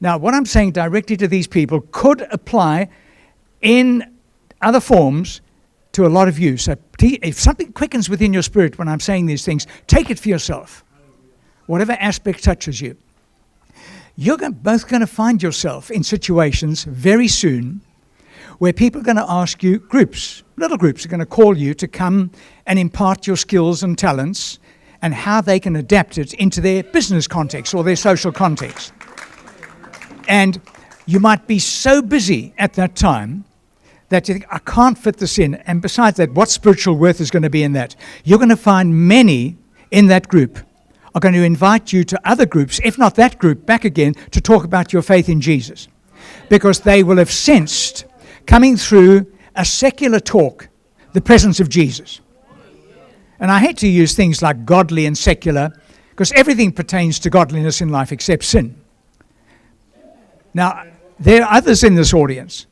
[0.00, 2.88] Now, what I'm saying directly to these people could apply
[3.60, 4.16] in
[4.60, 5.40] other forms
[5.92, 6.56] to a lot of you.
[6.56, 10.28] So, if something quickens within your spirit when I'm saying these things, take it for
[10.28, 10.84] yourself,
[11.66, 12.96] whatever aspect touches you.
[14.16, 17.80] You're both going to find yourself in situations very soon
[18.58, 21.72] where people are going to ask you, groups, little groups, are going to call you
[21.74, 22.32] to come
[22.66, 24.58] and impart your skills and talents
[25.02, 28.92] and how they can adapt it into their business context or their social context.
[30.28, 30.60] And
[31.06, 33.44] you might be so busy at that time
[34.10, 35.54] that you think, I can't fit this in.
[35.54, 37.96] And besides that, what spiritual worth is going to be in that?
[38.24, 39.56] You're going to find many
[39.90, 40.58] in that group
[41.14, 44.40] are going to invite you to other groups, if not that group, back again to
[44.40, 45.88] talk about your faith in Jesus.
[46.48, 48.04] Because they will have sensed
[48.46, 50.68] coming through a secular talk
[51.12, 52.20] the presence of Jesus.
[53.40, 55.72] And I hate to use things like godly and secular
[56.10, 58.78] because everything pertains to godliness in life except sin.
[60.54, 60.84] Now,
[61.18, 62.66] there are others in this audience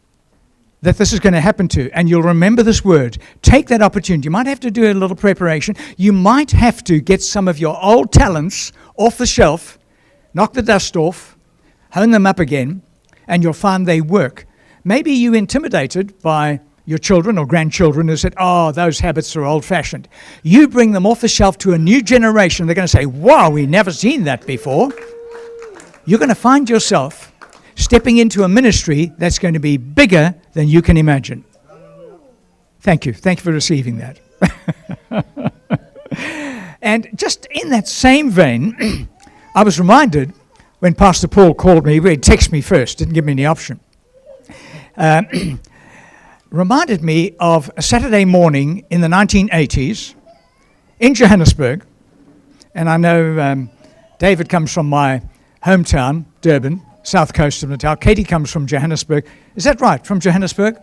[0.82, 3.18] that this is going to happen to, and you'll remember this word.
[3.42, 4.26] Take that opportunity.
[4.26, 5.74] You might have to do a little preparation.
[5.96, 9.78] You might have to get some of your old talents off the shelf,
[10.34, 11.36] knock the dust off,
[11.92, 12.82] hone them up again,
[13.26, 14.46] and you'll find they work.
[14.84, 19.64] Maybe you intimidated by your children or grandchildren who said, Oh, those habits are old
[19.64, 20.08] fashioned.
[20.44, 23.50] You bring them off the shelf to a new generation, they're going to say, Wow,
[23.50, 24.92] we've never seen that before.
[26.04, 27.32] You're going to find yourself
[27.76, 31.44] stepping into a ministry that's going to be bigger than you can imagine.
[32.80, 33.12] Thank you.
[33.12, 34.20] Thank you for receiving that.
[36.82, 39.08] and just in that same vein,
[39.54, 40.32] I was reminded
[40.80, 43.80] when Pastor Paul called me, he texted me first, didn't give me any option.
[44.96, 45.22] Uh,
[46.50, 50.14] reminded me of a Saturday morning in the 1980s
[51.00, 51.84] in Johannesburg.
[52.74, 53.70] And I know um,
[54.18, 55.22] David comes from my
[55.64, 57.96] hometown, Durban, south coast of Natal.
[57.96, 59.26] Katie comes from Johannesburg.
[59.54, 60.04] Is that right?
[60.04, 60.76] From Johannesburg?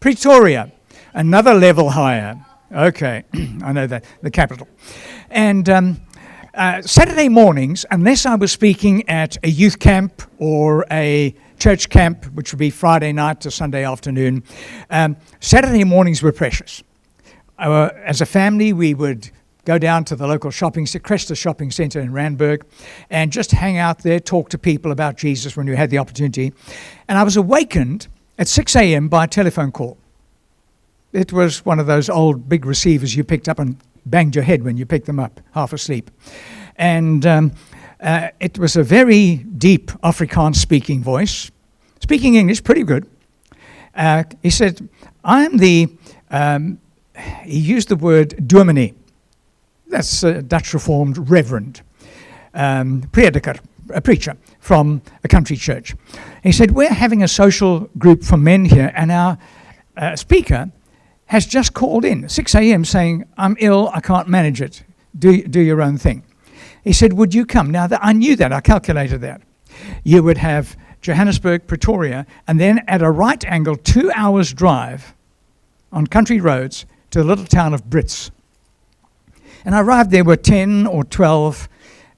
[0.00, 0.72] Pretoria.
[1.14, 2.44] Another level higher.
[2.72, 3.24] Okay,
[3.62, 4.68] I know that, the capital.
[5.30, 6.00] And um,
[6.54, 12.24] uh, Saturday mornings, unless I was speaking at a youth camp or a church camp,
[12.34, 14.42] which would be Friday night to Sunday afternoon,
[14.90, 16.82] um, Saturday mornings were precious.
[17.58, 19.30] Uh, as a family, we would
[19.64, 22.62] go down to the local shopping, center, Cresta Shopping Centre in Randburg,
[23.10, 26.52] and just hang out there, talk to people about Jesus when you had the opportunity.
[27.08, 29.08] And I was awakened at 6 a.m.
[29.08, 29.98] by a telephone call.
[31.12, 33.76] It was one of those old big receivers you picked up and
[34.06, 36.10] banged your head when you picked them up, half asleep.
[36.76, 37.52] And um,
[38.00, 41.50] uh, it was a very deep Afrikaans speaking voice,
[42.00, 43.06] speaking English pretty good.
[43.94, 44.88] Uh, he said,
[45.24, 45.88] I'm the,
[46.30, 46.80] um,
[47.42, 48.94] he used the word dominee.
[49.90, 51.82] That's a Dutch Reformed reverend,
[52.54, 55.96] um, a preacher from a country church.
[56.44, 59.36] He said, We're having a social group for men here, and our
[59.96, 60.70] uh, speaker
[61.26, 62.84] has just called in 6 a.m.
[62.84, 64.84] saying, I'm ill, I can't manage it.
[65.18, 66.22] Do, do your own thing.
[66.84, 67.72] He said, Would you come?
[67.72, 69.42] Now, I knew that, I calculated that.
[70.04, 75.14] You would have Johannesburg, Pretoria, and then at a right angle, two hours' drive
[75.90, 78.30] on country roads to the little town of Brits.
[79.64, 81.68] And I arrived there were 10 or 12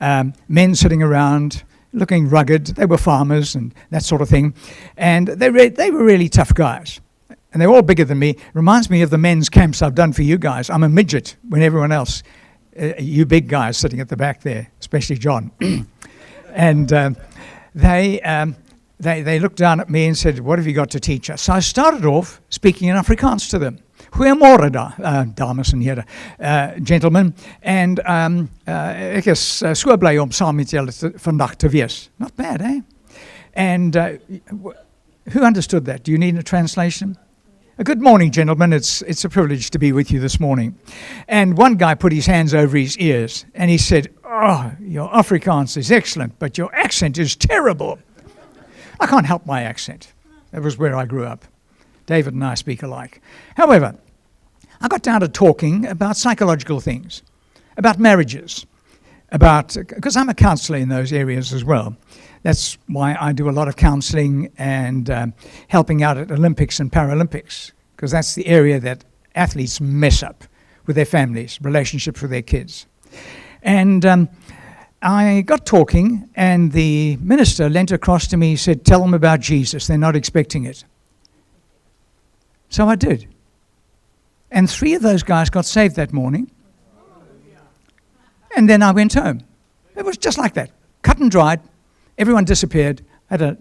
[0.00, 2.66] um, men sitting around looking rugged.
[2.66, 4.54] They were farmers and that sort of thing.
[4.96, 7.00] And they, re- they were really tough guys.
[7.52, 8.36] And they're all bigger than me.
[8.54, 10.70] Reminds me of the men's camps I've done for you guys.
[10.70, 12.22] I'm a midget when everyone else,
[12.80, 15.50] uh, you big guys sitting at the back there, especially John.
[16.54, 17.16] and um,
[17.74, 18.56] they, um,
[18.98, 21.42] they, they looked down at me and said, What have you got to teach us?
[21.42, 23.80] So I started off speaking in Afrikaans to them.
[24.12, 27.34] Goeiemôre da, uh, dames en uh, gentlemen.
[27.60, 30.92] En um, uh, ek is uh, so bly om saam met julle
[31.56, 32.10] te wees.
[32.16, 32.80] Not bad, eh?
[33.54, 34.08] And uh,
[35.32, 36.04] who understood that?
[36.04, 37.16] Do you need a translation?
[37.82, 38.74] Good morning, gentlemen.
[38.74, 40.78] It's, it's a privilege to be with you this morning.
[41.26, 45.76] And one guy put his hands over his ears and he said, Oh, your Afrikaans
[45.78, 47.98] is excellent, but your accent is terrible.
[49.00, 50.12] I can't help my accent.
[50.50, 51.46] That was where I grew up.
[52.12, 53.22] David and I speak alike.
[53.56, 53.94] However,
[54.82, 57.22] I got down to talking about psychological things,
[57.78, 58.66] about marriages,
[59.30, 61.96] about, because I'm a counselor in those areas as well.
[62.42, 65.32] That's why I do a lot of counselling and um,
[65.68, 70.44] helping out at Olympics and Paralympics, because that's the area that athletes mess up
[70.84, 72.84] with their families, relationships with their kids.
[73.62, 74.28] And um,
[75.00, 79.86] I got talking, and the minister leant across to me said, Tell them about Jesus.
[79.86, 80.84] They're not expecting it.
[82.72, 83.28] So I did.
[84.50, 86.50] And three of those guys got saved that morning.
[88.56, 89.42] And then I went home.
[89.94, 90.70] It was just like that,
[91.02, 91.60] cut and dried.
[92.16, 93.02] everyone disappeared.
[93.30, 93.58] I had a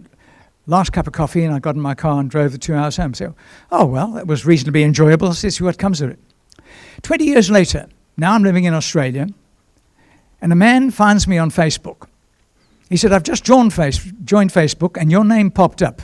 [0.66, 2.96] last cup of coffee and I got in my car and drove the two hours
[2.96, 3.14] home.
[3.14, 3.36] So,
[3.70, 5.28] oh, well, that was reasonably enjoyable.
[5.28, 6.20] Let's see what comes of it.
[7.02, 9.28] 20 years later, now I'm living in Australia,
[10.42, 12.08] and a man finds me on Facebook.
[12.90, 13.74] He said, I've just joined,
[14.24, 16.02] joined Facebook and your name popped up.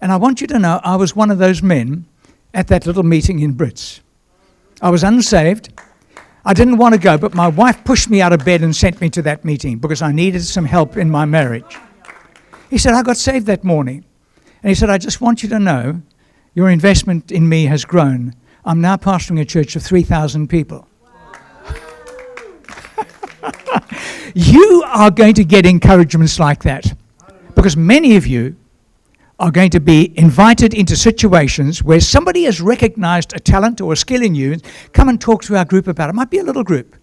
[0.00, 2.06] And I want you to know I was one of those men
[2.52, 4.00] at that little meeting in Brits.
[4.82, 5.72] I was unsaved.
[6.44, 9.00] I didn't want to go, but my wife pushed me out of bed and sent
[9.00, 11.76] me to that meeting because I needed some help in my marriage.
[12.70, 14.04] He said, I got saved that morning.
[14.62, 16.00] And he said, I just want you to know
[16.54, 18.34] your investment in me has grown.
[18.64, 20.88] I'm now pastoring a church of 3,000 people.
[24.34, 26.94] you are going to get encouragements like that
[27.54, 28.56] because many of you
[29.40, 33.96] are going to be invited into situations where somebody has recognized a talent or a
[33.96, 34.58] skill in you.
[34.92, 36.10] Come and talk to our group about it.
[36.10, 36.94] It might be a little group.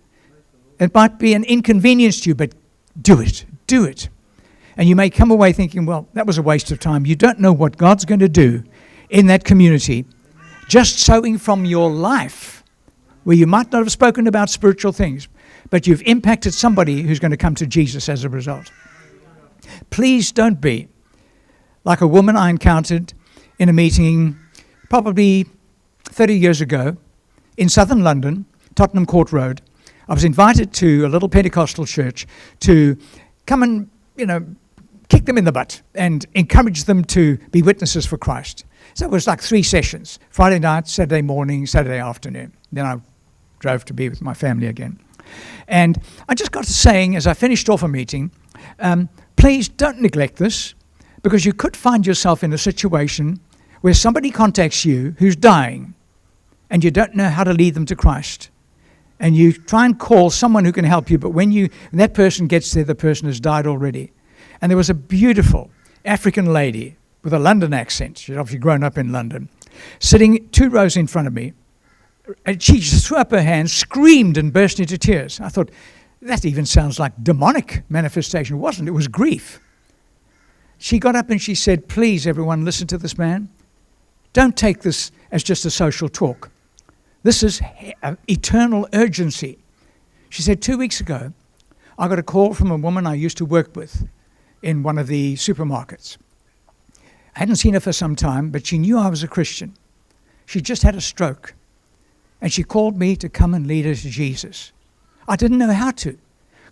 [0.79, 2.53] It might be an inconvenience to you, but
[3.01, 3.45] do it.
[3.65, 4.09] Do it.
[4.77, 7.07] And you may come away thinking, well, that was a waste of time.
[7.07, 8.63] You don't know what God's going to do
[9.09, 10.05] in that community
[10.67, 12.63] just sowing from your life,
[13.23, 15.27] where you might not have spoken about spiritual things,
[15.69, 18.71] but you've impacted somebody who's going to come to Jesus as a result.
[19.89, 20.89] Please don't be
[21.87, 23.13] like a woman I encountered
[23.57, 24.37] in a meeting
[24.89, 25.45] probably
[26.03, 26.97] 30 years ago
[27.55, 28.45] in southern London,
[28.75, 29.61] Tottenham Court Road.
[30.09, 32.27] I was invited to a little Pentecostal church
[32.59, 32.97] to
[33.45, 34.45] come and, you know,
[35.07, 38.65] kick them in the butt and encourage them to be witnesses for Christ.
[38.93, 42.51] So it was like three sessions Friday night, Saturday morning, Saturday afternoon.
[42.69, 42.99] Then I
[43.59, 44.99] drove to be with my family again.
[45.69, 45.97] And
[46.27, 48.31] I just got to saying as I finished off a meeting,
[48.79, 49.07] um,
[49.37, 50.73] please don't neglect this
[51.27, 53.37] because you could find yourself in a situation
[53.81, 55.93] where somebody contacts you who's dying
[56.69, 58.49] and you don't know how to lead them to Christ.
[59.19, 62.13] And you try and call someone who can help you, but when you when that
[62.13, 64.13] person gets there, the person has died already.
[64.61, 65.69] And there was a beautiful
[66.05, 68.19] African lady with a London accent.
[68.19, 69.49] She'd obviously grown up in London,
[69.99, 71.51] sitting two rows in front of me.
[72.45, 75.41] And she just threw up her hands, screamed, and burst into tears.
[75.41, 75.71] I thought,
[76.21, 78.55] that even sounds like demonic manifestation.
[78.55, 79.59] It wasn't, it was grief.
[80.77, 83.49] She got up and she said, Please, everyone, listen to this man.
[84.33, 86.51] Don't take this as just a social talk.
[87.23, 87.61] This is
[88.03, 89.57] uh, eternal urgency.
[90.29, 91.33] She said, Two weeks ago,
[91.97, 94.07] I got a call from a woman I used to work with
[94.61, 96.17] in one of the supermarkets.
[97.35, 99.75] I hadn't seen her for some time, but she knew I was a Christian.
[100.45, 101.53] She just had a stroke.
[102.39, 104.71] And she called me to come and lead her to Jesus.
[105.27, 106.17] I didn't know how to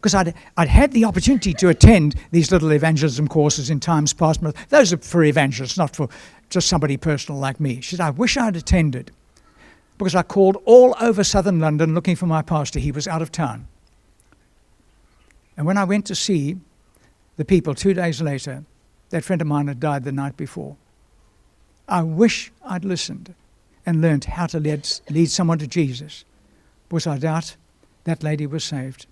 [0.05, 4.39] because I'd, I'd had the opportunity to attend these little evangelism courses in times past.
[4.69, 6.09] Those are for evangelists, not for
[6.51, 7.81] just somebody personal like me.
[7.81, 9.09] She said, I wish I'd attended
[9.97, 12.77] because I called all over southern London looking for my pastor.
[12.77, 13.67] He was out of town.
[15.57, 16.57] And when I went to see
[17.37, 18.63] the people two days later,
[19.09, 20.77] that friend of mine had died the night before.
[21.89, 23.33] I wish I'd listened
[23.87, 26.25] and learned how to lead, lead someone to Jesus
[26.89, 27.55] because I doubt
[28.03, 29.07] that lady was saved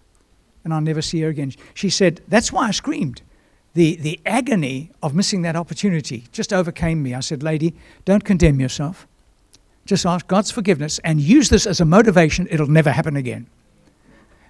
[0.63, 1.53] and I'll never see her again.
[1.73, 3.21] She said, That's why I screamed.
[3.73, 7.13] The, the agony of missing that opportunity just overcame me.
[7.13, 7.73] I said, Lady,
[8.05, 9.07] don't condemn yourself.
[9.85, 12.47] Just ask God's forgiveness and use this as a motivation.
[12.51, 13.47] It'll never happen again.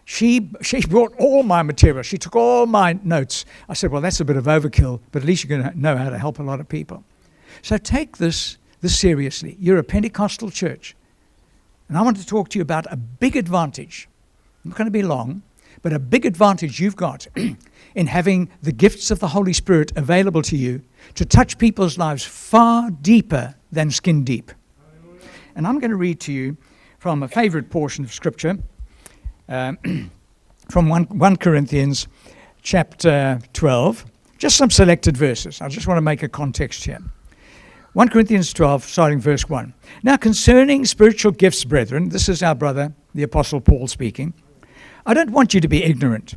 [0.05, 2.03] She, she brought all my material.
[2.03, 3.45] She took all my notes.
[3.69, 5.95] I said, Well, that's a bit of overkill, but at least you're going to know
[5.95, 7.03] how to help a lot of people.
[7.61, 9.55] So take this, this seriously.
[9.59, 10.95] You're a Pentecostal church.
[11.87, 14.09] And I want to talk to you about a big advantage.
[14.63, 15.43] I'm not going to be long.
[15.83, 17.27] But a big advantage you've got
[17.95, 20.81] in having the gifts of the Holy Spirit available to you
[21.13, 24.51] to touch people's lives far deeper than skin deep.
[25.55, 26.57] And I'm going to read to you
[26.97, 28.57] from a favorite portion of Scripture
[29.49, 29.77] um,
[30.71, 32.07] from 1, 1 Corinthians
[32.61, 34.05] chapter 12,
[34.37, 35.61] just some selected verses.
[35.61, 36.99] I just want to make a context here.
[37.91, 39.73] 1 Corinthians 12, starting verse 1.
[40.01, 44.33] Now, concerning spiritual gifts, brethren, this is our brother, the Apostle Paul speaking.
[45.05, 46.35] I don't want you to be ignorant.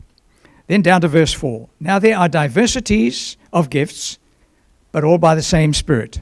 [0.67, 1.69] Then down to verse 4.
[1.79, 4.19] Now there are diversities of gifts,
[4.93, 6.21] but all by the same Spirit,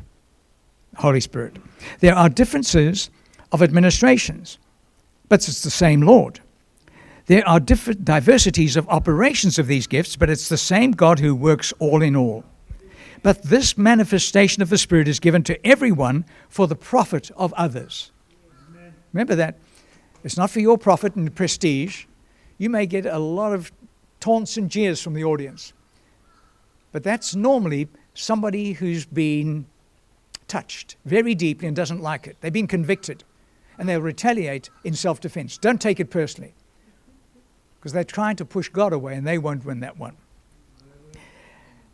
[0.96, 1.56] Holy Spirit.
[2.00, 3.10] There are differences
[3.52, 4.58] of administrations,
[5.28, 6.40] but it's the same Lord.
[7.26, 11.34] There are different diversities of operations of these gifts, but it's the same God who
[11.34, 12.44] works all in all.
[13.22, 18.12] But this manifestation of the Spirit is given to everyone for the profit of others.
[18.68, 18.92] Amen.
[19.14, 19.56] Remember that.
[20.22, 22.04] It's not for your profit and prestige,
[22.64, 23.70] you may get a lot of
[24.20, 25.74] taunts and jeers from the audience.
[26.92, 29.66] But that's normally somebody who's been
[30.48, 32.38] touched very deeply and doesn't like it.
[32.40, 33.22] They've been convicted
[33.76, 35.58] and they'll retaliate in self defense.
[35.58, 36.54] Don't take it personally
[37.76, 40.16] because they're trying to push God away and they won't win that one.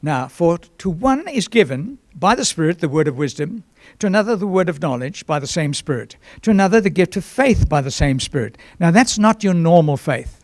[0.00, 3.64] Now, for to one is given by the Spirit the word of wisdom,
[3.98, 7.24] to another the word of knowledge by the same Spirit, to another the gift of
[7.24, 8.56] faith by the same Spirit.
[8.78, 10.39] Now, that's not your normal faith.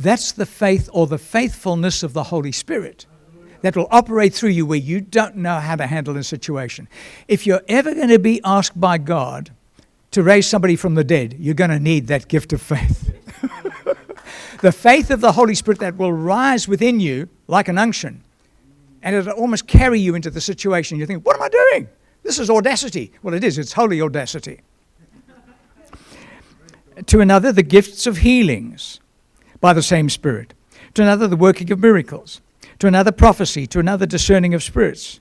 [0.00, 3.04] That's the faith or the faithfulness of the Holy Spirit
[3.60, 6.88] that will operate through you where you don't know how to handle a situation.
[7.28, 9.50] If you're ever going to be asked by God
[10.12, 13.14] to raise somebody from the dead, you're going to need that gift of faith.
[14.62, 18.24] the faith of the Holy Spirit that will rise within you like an unction
[19.02, 20.98] and it'll almost carry you into the situation.
[20.98, 21.88] You think, what am I doing?
[22.22, 23.12] This is audacity.
[23.22, 24.60] Well, it is, it's holy audacity.
[27.06, 29.00] to another, the gifts of healings
[29.60, 30.54] by the same Spirit.
[30.94, 32.40] To another, the working of miracles.
[32.78, 33.66] To another, prophecy.
[33.68, 35.20] To another, discerning of spirits.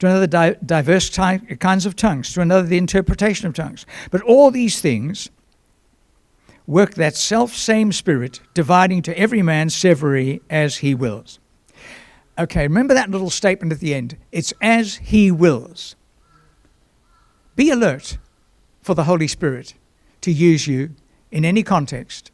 [0.00, 2.32] To another, di- diverse ty- kinds of tongues.
[2.34, 3.86] To another, the interpretation of tongues.
[4.10, 5.30] But all these things
[6.66, 11.38] work that self same Spirit, dividing to every man severally as he wills.
[12.40, 14.16] Okay, remember that little statement at the end.
[14.32, 15.94] It's as He wills.
[17.54, 18.16] Be alert
[18.80, 19.74] for the Holy Spirit
[20.22, 20.94] to use you
[21.30, 22.30] in any context.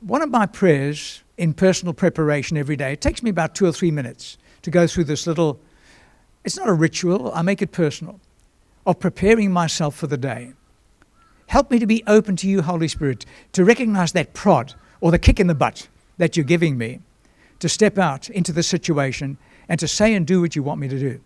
[0.00, 3.72] One of my prayers in personal preparation every day, it takes me about two or
[3.72, 5.58] three minutes to go through this little,
[6.44, 8.20] it's not a ritual, I make it personal,
[8.86, 10.52] of preparing myself for the day.
[11.48, 15.18] Help me to be open to you, Holy Spirit, to recognize that prod or the
[15.18, 17.00] kick in the butt that you're giving me
[17.58, 19.36] to step out into the situation
[19.68, 21.20] and to say and do what you want me to do.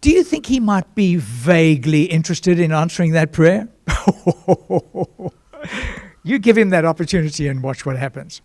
[0.00, 3.68] Do you think he might be vaguely interested in answering that prayer?
[6.26, 8.42] you give him that opportunity and watch what happens.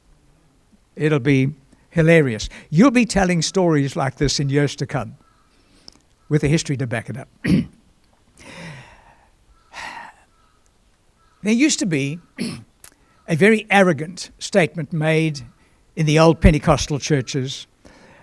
[0.95, 1.55] It'll be
[1.89, 2.47] hilarious.
[2.69, 5.17] You'll be telling stories like this in years to come
[6.29, 7.27] with a history to back it up.
[11.41, 12.19] there used to be
[13.27, 15.41] a very arrogant statement made
[15.95, 17.65] in the old Pentecostal churches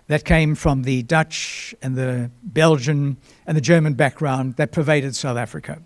[0.07, 5.37] that came from the Dutch and the Belgian and the German background that pervaded South
[5.37, 5.83] Africa.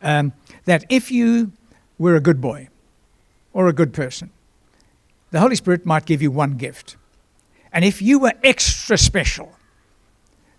[0.00, 0.32] Um,
[0.64, 1.52] that if you
[1.98, 2.70] were a good boy
[3.52, 4.30] or a good person,
[5.30, 6.96] the Holy Spirit might give you one gift.
[7.72, 9.52] And if you were extra special,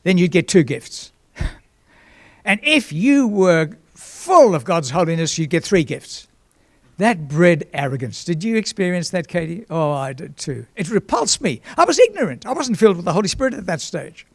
[0.03, 1.11] then you'd get two gifts.
[2.45, 6.27] and if you were full of God's holiness, you'd get three gifts.
[6.97, 8.23] That bred arrogance.
[8.23, 9.65] Did you experience that, Katie?
[9.69, 10.65] Oh, I did too.
[10.75, 11.61] It repulsed me.
[11.77, 12.45] I was ignorant.
[12.45, 14.27] I wasn't filled with the Holy Spirit at that stage.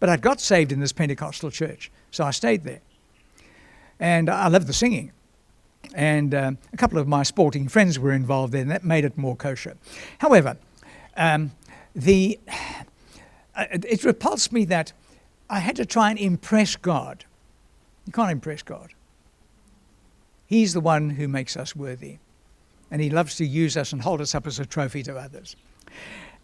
[0.00, 2.80] But I got saved in this Pentecostal church, so I stayed there.
[3.98, 5.10] And I loved the singing.
[5.94, 9.16] And uh, a couple of my sporting friends were involved there, and that made it
[9.16, 9.76] more kosher.
[10.18, 10.56] However,
[11.16, 11.52] um,
[11.94, 12.38] the,
[13.54, 14.92] uh, it repulsed me that
[15.50, 17.24] I had to try and impress God.
[18.06, 18.90] You can't impress God.
[20.46, 22.18] He's the one who makes us worthy.
[22.90, 25.56] And He loves to use us and hold us up as a trophy to others.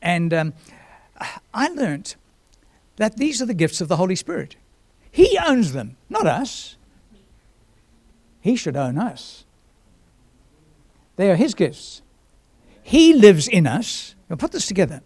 [0.03, 0.53] And um,
[1.55, 2.17] I learnt
[2.97, 4.57] that these are the gifts of the Holy Spirit.
[5.11, 6.76] He owns them, not us.
[8.44, 9.44] He should own us.
[11.16, 12.02] They are His gifts.
[12.82, 14.14] He lives in us.
[14.28, 15.00] Now put this together.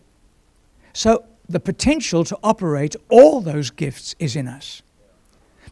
[0.93, 4.83] So the potential to operate all those gifts is in us.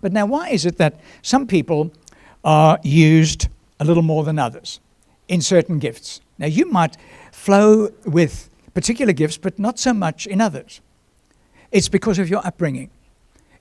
[0.00, 1.90] But now, why is it that some people
[2.44, 3.48] are used
[3.80, 4.78] a little more than others
[5.26, 6.20] in certain gifts.
[6.38, 6.96] Now, you might
[7.32, 10.80] flow with particular gifts, but not so much in others.
[11.72, 12.90] It's because of your upbringing.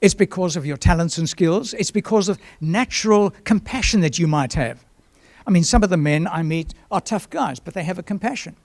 [0.05, 1.73] It's because of your talents and skills.
[1.73, 4.85] It's because of natural compassion that you might have.
[5.47, 8.03] I mean, some of the men I meet are tough guys, but they have a
[8.03, 8.55] compassion.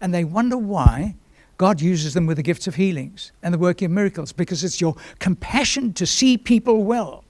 [0.00, 1.14] And they wonder why
[1.56, 4.80] God uses them with the gifts of healings and the working of miracles, because it's
[4.80, 7.24] your compassion to see people well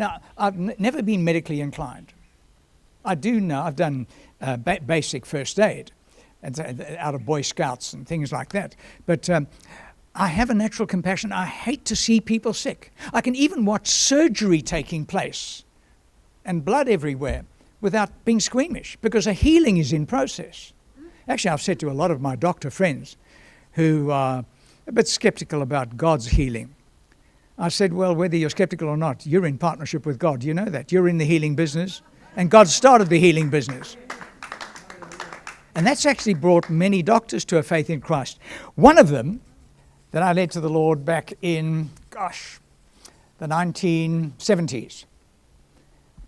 [0.00, 2.14] now, I've n- never been medically inclined.
[3.04, 4.06] I do know, I've done
[4.40, 5.92] uh, ba- basic first aid
[6.42, 8.74] and, uh, out of Boy Scouts and things like that.
[9.04, 9.46] But um,
[10.20, 11.32] I have a natural compassion.
[11.32, 12.92] I hate to see people sick.
[13.14, 15.64] I can even watch surgery taking place
[16.44, 17.46] and blood everywhere
[17.80, 20.74] without being squeamish because a healing is in process.
[21.26, 23.16] Actually, I've said to a lot of my doctor friends
[23.72, 24.44] who are
[24.86, 26.74] a bit skeptical about God's healing,
[27.56, 30.44] I said, Well, whether you're skeptical or not, you're in partnership with God.
[30.44, 30.92] You know that.
[30.92, 32.02] You're in the healing business,
[32.36, 33.96] and God started the healing business.
[35.74, 38.38] And that's actually brought many doctors to a faith in Christ.
[38.74, 39.40] One of them
[40.10, 42.60] that I led to the Lord back in, gosh,
[43.38, 45.04] the 1970s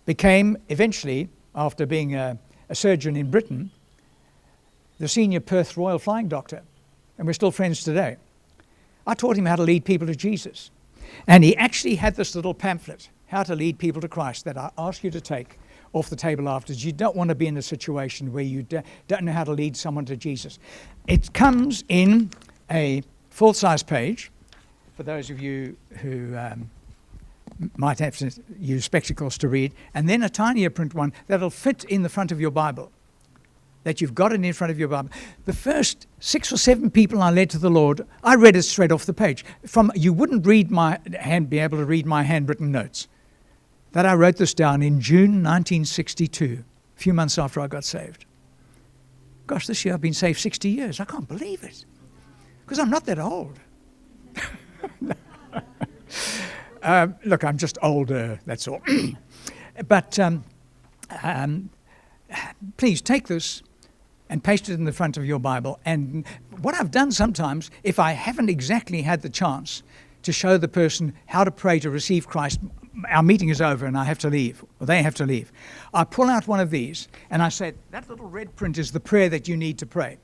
[0.05, 2.37] became eventually, after being a,
[2.69, 3.71] a surgeon in Britain,
[4.99, 6.61] the senior Perth Royal Flying Doctor.
[7.17, 8.17] And we're still friends today.
[9.05, 10.71] I taught him how to lead people to Jesus.
[11.27, 14.71] And he actually had this little pamphlet, How to Lead People to Christ, that I
[14.77, 15.59] ask you to take
[15.91, 16.83] off the table afterwards.
[16.83, 19.77] You don't want to be in a situation where you don't know how to lead
[19.77, 20.57] someone to Jesus.
[21.07, 22.31] It comes in
[22.71, 24.31] a full size page
[24.95, 26.69] for those of you who um,
[27.77, 31.83] might have to use spectacles to read, and then a tinier print one that'll fit
[31.85, 32.91] in the front of your Bible.
[33.85, 35.09] That you've got it in front of your Bible.
[35.45, 38.91] The first six or seven people I led to the Lord, I read it straight
[38.91, 39.43] off the page.
[39.65, 43.07] From you wouldn't read my hand, be able to read my handwritten notes.
[43.93, 46.63] That I wrote this down in June 1962,
[46.95, 48.25] a few months after I got saved.
[49.47, 50.99] Gosh, this year I've been saved 60 years.
[50.99, 51.83] I can't believe it.
[52.73, 53.59] Because I'm not that old.
[56.81, 58.81] uh, look, I'm just older, that's all.
[59.87, 60.43] but um,
[61.21, 61.69] um,
[62.77, 63.61] please take this
[64.27, 65.79] and paste it in the front of your Bible.
[65.85, 66.25] And
[66.63, 69.83] what I've done sometimes, if I haven't exactly had the chance
[70.23, 72.59] to show the person how to pray to receive Christ,
[73.07, 75.51] our meeting is over and I have to leave, or they have to leave.
[75.93, 78.99] I pull out one of these and I say, That little red print is the
[78.99, 80.17] prayer that you need to pray.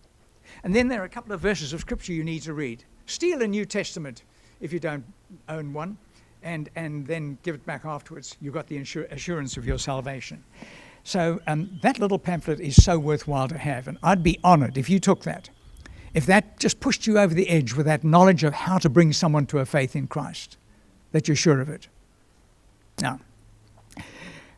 [0.64, 2.84] And then there are a couple of verses of scripture you need to read.
[3.06, 4.24] Steal a New Testament
[4.60, 5.06] if you don't
[5.48, 5.98] own one,
[6.44, 8.38] and, and then give it back afterwards.
[8.42, 10.44] You've got the insur- assurance of your salvation.
[11.04, 14.90] So um, that little pamphlet is so worthwhile to have, and I'd be honored if
[14.90, 15.50] you took that.
[16.14, 19.14] If that just pushed you over the edge with that knowledge of how to bring
[19.14, 20.58] someone to a faith in Christ,
[21.12, 21.88] that you're sure of it.
[23.02, 23.20] Now,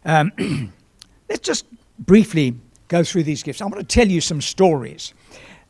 [0.05, 0.31] um,
[1.29, 1.65] let's just
[2.00, 2.55] briefly
[2.88, 3.62] go through these gifts.
[3.62, 5.13] I want to tell you some stories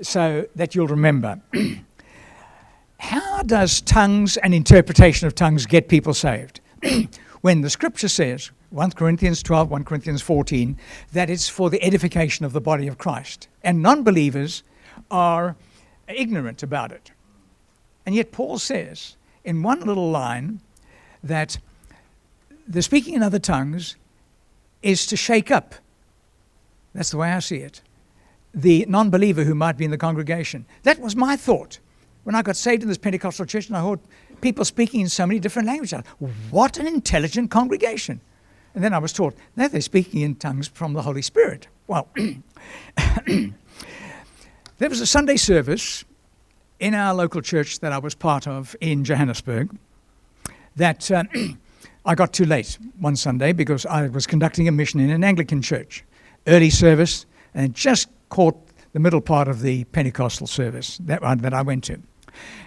[0.01, 1.41] so that you'll remember.
[2.99, 6.61] How does tongues and interpretation of tongues get people saved?
[7.41, 10.77] when the scripture says, 1 Corinthians 12, 1 Corinthians 14,
[11.11, 13.47] that it's for the edification of the body of Christ.
[13.63, 14.63] And non believers
[15.09, 15.55] are
[16.07, 17.11] ignorant about it.
[18.05, 20.61] And yet, Paul says in one little line
[21.23, 21.57] that
[22.67, 23.95] the speaking in other tongues
[24.81, 25.75] is to shake up.
[26.93, 27.81] That's the way I see it.
[28.53, 30.65] The non believer who might be in the congregation.
[30.83, 31.79] That was my thought
[32.23, 33.99] when I got saved in this Pentecostal church and I heard
[34.41, 36.01] people speaking in so many different languages.
[36.49, 38.21] What an intelligent congregation.
[38.73, 41.67] And then I was taught that they're speaking in tongues from the Holy Spirit.
[41.87, 42.07] Well,
[43.25, 46.05] there was a Sunday service
[46.79, 49.77] in our local church that I was part of in Johannesburg
[50.75, 51.23] that uh,
[52.05, 55.61] I got too late one Sunday because I was conducting a mission in an Anglican
[55.61, 56.03] church.
[56.47, 58.57] Early service, and just caught
[58.93, 61.99] the middle part of the Pentecostal service that, uh, that I went to.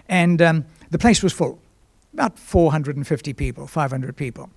[0.09, 1.59] And um, the place was full,
[2.13, 4.51] about 450 people, 500 people.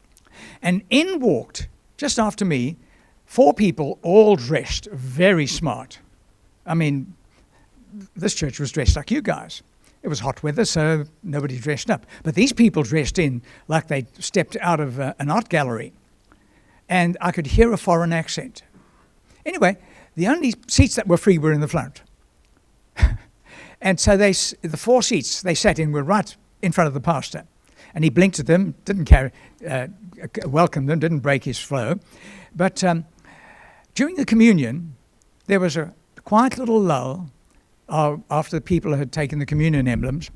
[0.61, 1.67] And in walked,
[1.97, 2.77] just after me,
[3.25, 5.99] four people, all dressed very smart.
[6.65, 7.15] I mean,
[8.15, 9.63] this church was dressed like you guys.
[10.03, 12.05] It was hot weather, so nobody dressed up.
[12.23, 15.91] But these people dressed in like they stepped out of uh, an art gallery.
[16.87, 18.61] And I could hear a foreign accent.
[19.45, 19.77] Anyway,
[20.17, 22.01] the only seats that were free were in the front.
[23.81, 24.31] and so they,
[24.63, 27.43] the four seats they sat in were right in front of the pastor.
[27.93, 29.31] And he blinked at them, didn't carry,
[29.67, 29.87] uh,
[30.47, 31.99] welcome them, didn't break his flow.
[32.55, 33.05] But um,
[33.93, 34.95] during the communion,
[35.45, 37.29] there was a quiet little lull
[37.87, 40.31] uh, after the people had taken the communion emblems.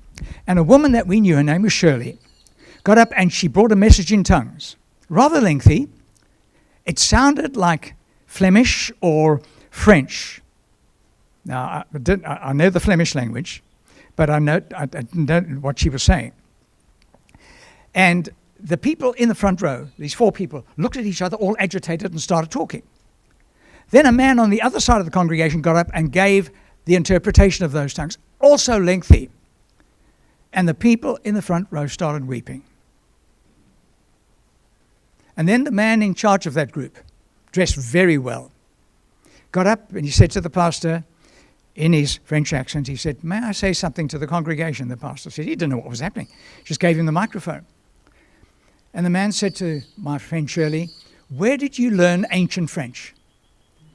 [0.46, 2.20] And a woman that we knew, her name was Shirley,
[2.84, 4.76] got up and she brought a message in tongues,
[5.10, 5.90] rather lengthy.
[6.86, 7.96] It sounded like
[8.28, 9.42] Flemish or
[9.72, 10.42] French.
[11.44, 13.64] Now, I, did, I know the Flemish language,
[14.16, 16.34] but I, know, I didn't know what she was saying.
[17.96, 18.30] And
[18.60, 22.12] the people in the front row, these four people, looked at each other, all agitated,
[22.12, 22.84] and started talking.
[23.90, 26.52] Then a man on the other side of the congregation got up and gave
[26.86, 29.30] the interpretation of those tongues, also lengthy.
[30.54, 32.64] And the people in the front row started weeping.
[35.36, 36.98] And then the man in charge of that group,
[37.52, 38.51] dressed very well,
[39.52, 41.04] got up and he said to the pastor,
[41.76, 44.90] in his French accent, he said, May I say something to the congregation?
[44.90, 46.28] The pastor said, He didn't know what was happening.
[46.66, 47.66] Just gave him the microphone.
[48.94, 50.90] And the man said to my friend Shirley,
[51.30, 53.14] Where did you learn ancient French?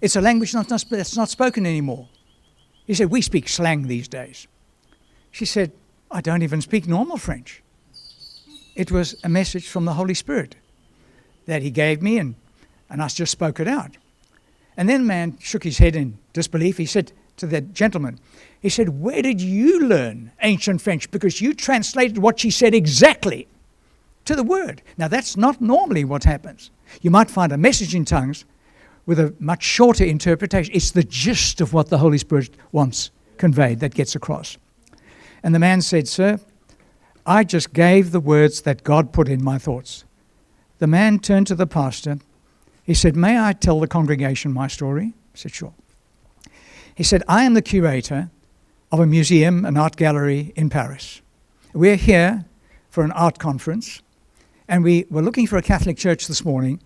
[0.00, 2.08] It's a language not, not, that's not spoken anymore.
[2.86, 4.46] He said, We speak slang these days.
[5.30, 5.72] She said,
[6.10, 7.62] I don't even speak normal French.
[8.74, 10.56] It was a message from the Holy Spirit
[11.46, 12.36] that he gave me, and,
[12.88, 13.96] and I just spoke it out.
[14.76, 16.76] And then the man shook his head in disbelief.
[16.76, 18.18] He said to the gentleman,
[18.60, 21.10] he said, Where did you learn ancient French?
[21.10, 23.48] Because you translated what she said exactly
[24.24, 24.82] to the word.
[24.98, 26.70] Now, that's not normally what happens.
[27.00, 28.44] You might find a message in tongues
[29.06, 30.74] with a much shorter interpretation.
[30.74, 34.58] It's the gist of what the Holy Spirit wants conveyed that gets across.
[35.42, 36.40] And the man said, Sir,
[37.24, 40.04] I just gave the words that God put in my thoughts.
[40.78, 42.18] The man turned to the pastor.
[42.86, 45.12] He said, May I tell the congregation my story?
[45.34, 45.74] I said, Sure.
[46.94, 48.30] He said, I am the curator
[48.92, 51.20] of a museum, an art gallery in Paris.
[51.74, 52.46] We're here
[52.88, 54.00] for an art conference,
[54.68, 56.80] and we were looking for a Catholic church this morning,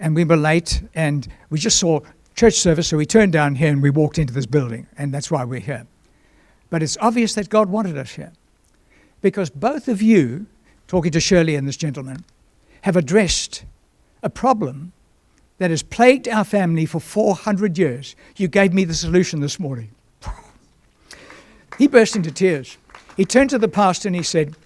[0.00, 2.00] and we were late, and we just saw
[2.34, 5.30] church service, so we turned down here and we walked into this building, and that's
[5.30, 5.86] why we're here.
[6.70, 8.32] But it's obvious that God wanted us here,
[9.20, 10.46] because both of you,
[10.88, 12.24] talking to Shirley and this gentleman,
[12.80, 13.64] have addressed
[14.22, 14.92] a problem
[15.62, 18.16] that has plagued our family for 400 years.
[18.36, 19.90] You gave me the solution this morning.
[21.78, 22.76] He burst into tears.
[23.16, 24.56] He turned to the pastor and he said,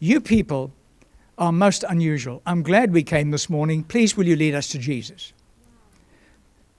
[0.00, 0.72] You people
[1.36, 2.40] are most unusual.
[2.46, 3.84] I'm glad we came this morning.
[3.84, 5.34] Please, will you lead us to Jesus?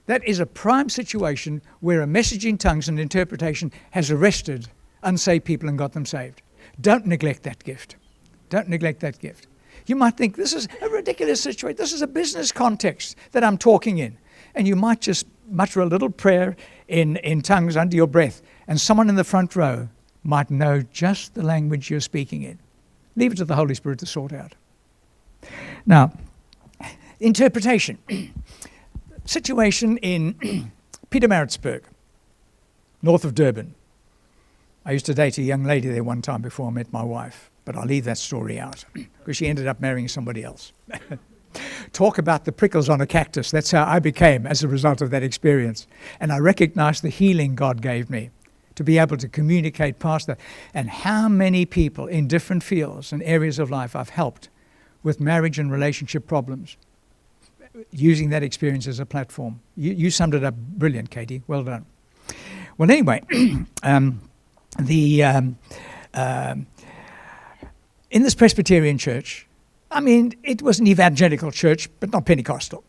[0.08, 4.68] That is a prime situation where a message in tongues and interpretation has arrested
[5.04, 6.42] unsaved people and got them saved.
[6.82, 7.96] Don't neglect that gift.
[8.50, 9.48] Don't neglect that gift.
[9.88, 11.78] You might think this is a ridiculous situation.
[11.78, 14.18] This is a business context that I'm talking in.
[14.54, 16.56] And you might just mutter a little prayer
[16.88, 19.90] in, in tongues under your breath, and someone in the front row
[20.24, 22.60] might know just the language you're speaking in.
[23.16, 24.56] Leave it to the Holy Spirit to sort out.
[25.86, 26.14] Now,
[27.20, 27.98] interpretation.
[29.26, 30.72] Situation in
[31.12, 31.84] Pietermaritzburg,
[33.02, 33.74] north of Durban.
[34.86, 37.50] I used to date a young lady there one time before I met my wife,
[37.68, 40.72] but I'll leave that story out because she ended up marrying somebody else.
[41.92, 43.52] Talk about the prickles on a cactus.
[43.52, 45.86] That's how I became as a result of that experience.
[46.22, 48.30] And I recognized the healing God gave me
[48.76, 50.40] to be able to communicate past that.
[50.74, 54.48] And how many people in different fields and areas of life I've helped
[55.04, 56.78] with marriage and relationship problems
[57.92, 59.60] using that experience as a platform.
[59.76, 61.42] You, you summed it up brilliant, Katie.
[61.48, 61.86] Well done.
[62.78, 63.24] Well, anyway,
[63.84, 64.22] um,
[64.80, 65.58] the um,
[66.14, 66.56] uh,
[68.10, 69.48] in this Presbyterian church,
[69.92, 72.84] I mean, it was an evangelical church, but not Pentecostal.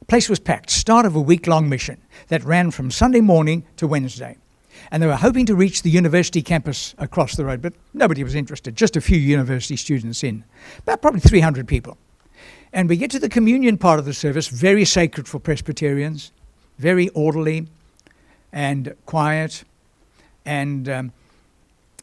[0.00, 0.70] The place was packed.
[0.70, 4.36] Start of a week-long mission that ran from Sunday morning to Wednesday.
[4.90, 8.34] And they were hoping to reach the university campus across the road, but nobody was
[8.34, 8.76] interested.
[8.76, 10.44] Just a few university students in,
[10.78, 11.96] about probably 300 people.
[12.72, 16.30] And we get to the communion part of the service, very sacred for Presbyterians,
[16.78, 17.66] very orderly
[18.52, 19.64] and quiet.
[20.44, 21.12] And um,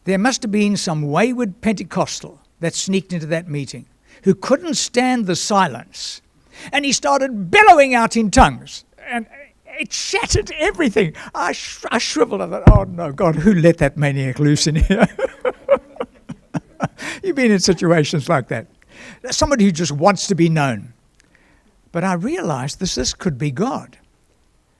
[0.06, 3.86] there must have been some wayward Pentecostal that sneaked into that meeting
[4.24, 6.22] who couldn't stand the silence.
[6.72, 8.86] And he started bellowing out in tongues.
[8.98, 9.28] And
[9.66, 11.14] it shattered everything.
[11.36, 12.42] I, sh- I shriveled.
[12.42, 15.08] I thought, oh no, God, who let that maniac loose in here?
[17.24, 18.68] You've been in situations like that.
[19.30, 20.94] Somebody who just wants to be known.
[21.92, 23.98] But I realized this, this could be God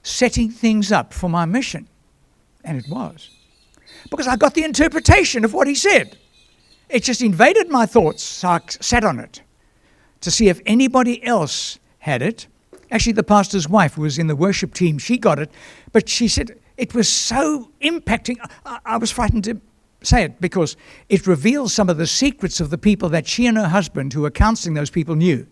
[0.02, 1.88] setting things up for my mission.
[2.64, 3.30] And it was.
[4.10, 6.16] Because I got the interpretation of what he said.
[6.88, 9.42] It just invaded my thoughts, so I sat on it
[10.20, 12.46] to see if anybody else had it.
[12.90, 14.98] Actually, the pastor's wife was in the worship team.
[14.98, 15.50] She got it,
[15.92, 18.36] but she said it was so impacting.
[18.64, 19.60] I, I was frightened to
[20.02, 20.76] say it because
[21.08, 24.22] it reveals some of the secrets of the people that she and her husband, who
[24.22, 25.46] were counseling those people, knew.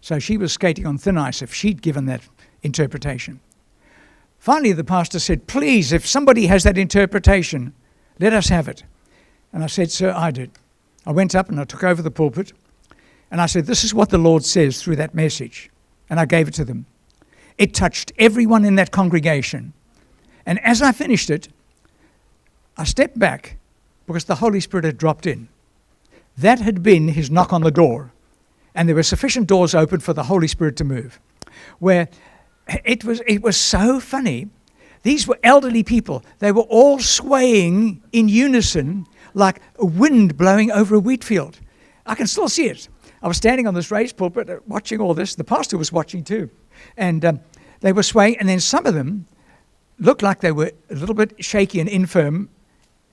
[0.00, 2.22] So she was skating on thin ice if she'd given that
[2.62, 3.40] interpretation.
[4.38, 7.74] Finally, the pastor said, Please, if somebody has that interpretation,
[8.20, 8.84] let us have it.
[9.52, 10.50] And I said, Sir, I did.
[11.06, 12.52] I went up and I took over the pulpit
[13.30, 15.70] and I said, This is what the Lord says through that message.
[16.10, 16.86] And I gave it to them.
[17.56, 19.72] It touched everyone in that congregation.
[20.46, 21.48] And as I finished it,
[22.76, 23.56] I stepped back
[24.06, 25.48] because the Holy Spirit had dropped in.
[26.38, 28.12] That had been his knock on the door.
[28.74, 31.18] And there were sufficient doors open for the Holy Spirit to move.
[31.80, 32.08] Where
[32.84, 34.48] it was, it was so funny.
[35.02, 36.22] These were elderly people.
[36.38, 39.06] They were all swaying in unison
[39.38, 41.60] like a wind blowing over a wheat field.
[42.04, 42.88] I can still see it.
[43.22, 45.34] I was standing on this raised pulpit uh, watching all this.
[45.34, 46.50] The pastor was watching too.
[46.96, 47.40] And um,
[47.80, 49.26] they were swaying, and then some of them
[49.98, 52.48] looked like they were a little bit shaky and infirm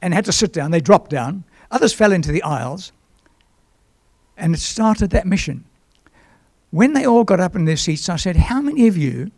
[0.01, 0.71] and had to sit down.
[0.71, 1.43] They dropped down.
[1.71, 2.91] Others fell into the aisles.
[4.37, 5.65] And it started that mission.
[6.71, 9.31] When they all got up in their seats, I said, How many of you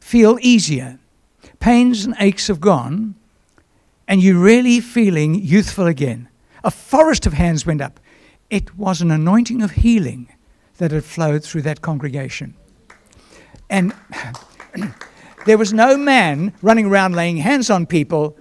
[0.00, 0.98] feel easier?
[1.60, 3.14] Pains and aches have gone,
[4.12, 6.28] and you're really feeling youthful again.
[6.64, 7.98] A forest of hands went up.
[8.50, 10.30] It was an anointing of healing
[10.76, 12.54] that had flowed through that congregation.
[13.70, 13.94] And
[15.46, 18.36] there was no man running around laying hands on people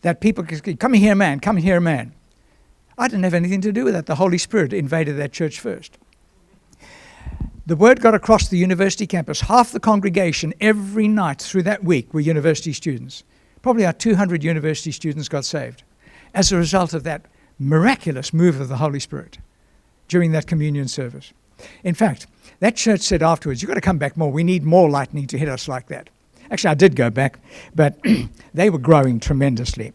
[0.00, 2.14] that people could come here, man, come here, man.
[2.96, 4.06] I didn't have anything to do with that.
[4.06, 5.98] The Holy Spirit invaded that church first.
[7.66, 9.42] The word got across the university campus.
[9.42, 13.22] Half the congregation every night through that week were university students.
[13.62, 15.82] Probably our 200 university students got saved
[16.34, 17.26] as a result of that
[17.58, 19.38] miraculous move of the Holy Spirit
[20.08, 21.32] during that communion service.
[21.84, 22.26] In fact,
[22.60, 24.32] that church said afterwards, You've got to come back more.
[24.32, 26.08] We need more lightning to hit us like that.
[26.50, 27.38] Actually, I did go back,
[27.74, 27.98] but
[28.54, 29.92] they were growing tremendously.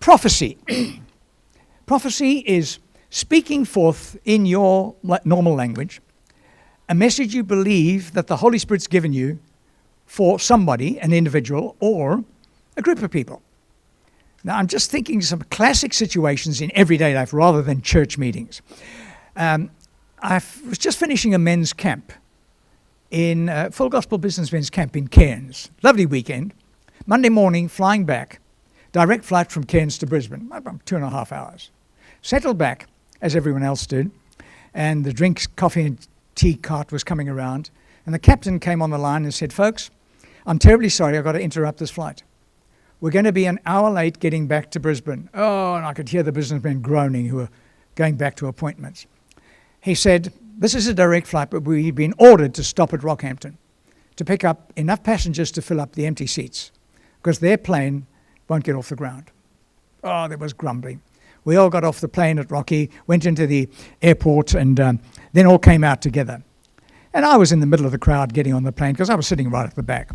[0.00, 0.58] prophecy.
[1.86, 2.78] prophecy is
[3.10, 6.00] speaking forth in your normal language
[6.88, 9.38] a message you believe that the Holy Spirit's given you
[10.04, 12.22] for somebody, an individual, or
[12.76, 13.42] a group of people.
[14.44, 18.60] Now, I'm just thinking some classic situations in everyday life rather than church meetings.
[19.36, 19.70] Um,
[20.20, 22.12] I was just finishing a men's camp
[23.10, 25.70] in uh, Full Gospel Business Men's Camp in Cairns.
[25.82, 26.54] Lovely weekend.
[27.06, 28.40] Monday morning, flying back,
[28.92, 31.70] direct flight from Cairns to Brisbane, about two and a half hours.
[32.20, 32.86] Settled back,
[33.20, 34.10] as everyone else did,
[34.74, 37.70] and the drinks, coffee, and tea cart was coming around.
[38.06, 39.90] And the captain came on the line and said, Folks,
[40.46, 42.22] I'm terribly sorry, I've got to interrupt this flight.
[43.02, 45.28] We're going to be an hour late getting back to Brisbane.
[45.34, 47.48] Oh, and I could hear the businessmen groaning who were
[47.96, 49.06] going back to appointments.
[49.80, 53.56] He said, This is a direct flight, but we've been ordered to stop at Rockhampton
[54.14, 56.70] to pick up enough passengers to fill up the empty seats
[57.16, 58.06] because their plane
[58.46, 59.32] won't get off the ground.
[60.04, 61.02] Oh, there was grumbling.
[61.44, 63.68] We all got off the plane at Rocky, went into the
[64.00, 65.00] airport, and um,
[65.32, 66.44] then all came out together.
[67.12, 69.16] And I was in the middle of the crowd getting on the plane because I
[69.16, 70.12] was sitting right at the back.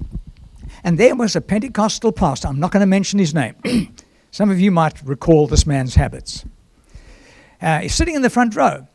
[0.83, 3.55] And there was a Pentecostal pastor, I'm not going to mention his name.
[4.31, 6.45] Some of you might recall this man's habits.
[7.61, 8.87] Uh, he's sitting in the front row.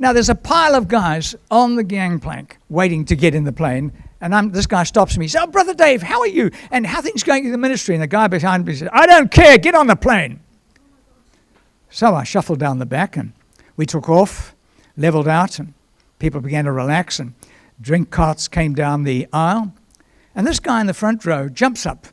[0.00, 3.92] Now, there's a pile of guys on the gangplank waiting to get in the plane.
[4.20, 5.24] And I'm, this guy stops me.
[5.24, 6.50] He says, Oh, Brother Dave, how are you?
[6.70, 7.94] And how things going in the ministry?
[7.94, 9.58] And the guy behind me says, I don't care.
[9.58, 10.40] Get on the plane.
[11.90, 13.32] So I shuffled down the back and
[13.76, 14.54] we took off,
[14.96, 15.74] leveled out, and
[16.18, 17.18] people began to relax.
[17.18, 17.34] And
[17.80, 19.72] drink carts came down the aisle.
[20.38, 22.06] And this guy in the front row jumps up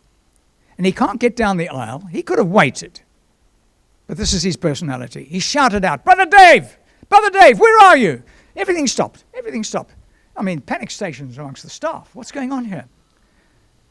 [0.80, 2.08] and he can't get down the aisle.
[2.12, 3.02] He could have waited.
[4.08, 5.26] But this is his personality.
[5.26, 6.76] He shouted out, Brother Dave!
[7.08, 8.24] Brother Dave, where are you?
[8.56, 9.26] Everything stopped.
[9.36, 9.94] Everything stopped.
[10.36, 12.10] I mean, panic stations amongst the staff.
[12.16, 12.86] What's going on here?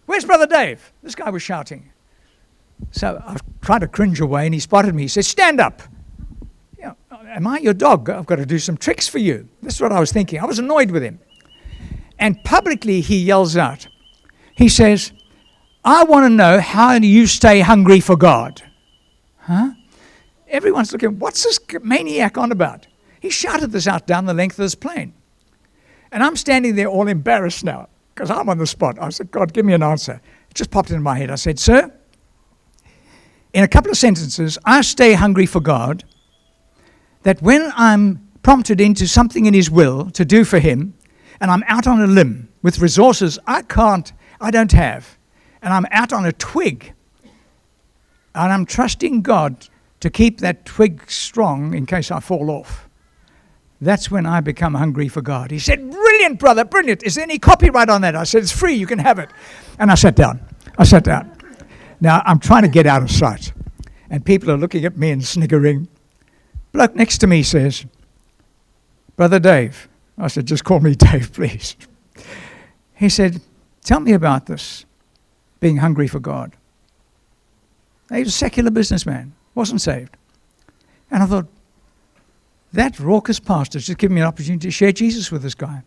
[0.06, 0.92] Where's Brother Dave?
[1.04, 1.92] This guy was shouting.
[2.90, 5.02] So I tried to cringe away, and he spotted me.
[5.02, 5.80] He said, Stand up.
[6.76, 8.10] You know, Am I your dog?
[8.10, 9.48] I've got to do some tricks for you.
[9.62, 10.40] This is what I was thinking.
[10.40, 11.20] I was annoyed with him.
[12.18, 13.86] And publicly, he yells out,
[14.54, 15.12] He says,
[15.84, 18.62] I want to know how do you stay hungry for God?
[19.38, 19.72] Huh?
[20.48, 22.86] Everyone's looking, what's this maniac on about?
[23.20, 25.12] He shouted this out down the length of this plane.
[26.12, 28.96] And I'm standing there all embarrassed now because I'm on the spot.
[29.00, 30.20] I said, God, give me an answer.
[30.48, 31.30] It just popped into my head.
[31.30, 31.92] I said, Sir,
[33.52, 36.04] in a couple of sentences, I stay hungry for God,
[37.22, 40.94] that when I'm prompted into something in His will to do for Him,
[41.40, 44.12] and I'm out on a limb with resources I can't,
[44.44, 45.16] I don't have,
[45.62, 46.92] and I'm out on a twig,
[48.34, 49.68] and I'm trusting God
[50.00, 52.86] to keep that twig strong in case I fall off.
[53.80, 55.50] That's when I become hungry for God.
[55.50, 57.02] He said, Brilliant, brother, brilliant.
[57.02, 58.14] Is there any copyright on that?
[58.14, 59.30] I said, It's free, you can have it.
[59.78, 60.40] And I sat down.
[60.76, 61.34] I sat down.
[62.02, 63.54] Now I'm trying to get out of sight.
[64.10, 65.88] And people are looking at me and sniggering.
[66.72, 67.86] Bloke next to me says,
[69.16, 69.88] Brother Dave.
[70.18, 71.76] I said, Just call me Dave, please.
[72.94, 73.40] He said,
[73.84, 74.86] Tell me about this,
[75.60, 76.56] being hungry for God.
[78.10, 80.16] He was a secular businessman, wasn't saved.
[81.10, 81.46] And I thought,
[82.72, 85.82] that raucous pastor just given me an opportunity to share Jesus with this guy.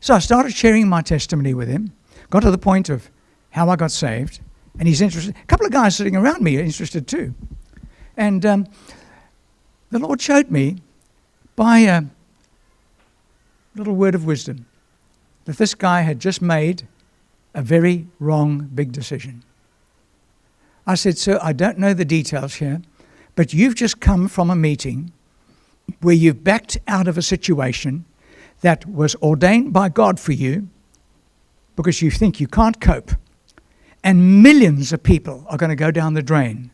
[0.00, 1.92] So I started sharing my testimony with him,
[2.30, 3.10] got to the point of
[3.50, 4.40] how I got saved,
[4.78, 5.34] and he's interested.
[5.34, 7.34] A couple of guys sitting around me are interested too.
[8.16, 8.66] And um,
[9.90, 10.78] the Lord showed me
[11.56, 12.02] by a
[13.74, 14.66] little word of wisdom
[15.44, 16.86] that this guy had just made
[17.58, 19.42] a very wrong big decision.
[20.86, 22.80] I said, Sir, I don't know the details here,
[23.34, 25.12] but you've just come from a meeting
[26.00, 28.04] where you've backed out of a situation
[28.60, 30.68] that was ordained by God for you
[31.74, 33.10] because you think you can't cope.
[34.04, 36.70] And millions of people are going to go down the drain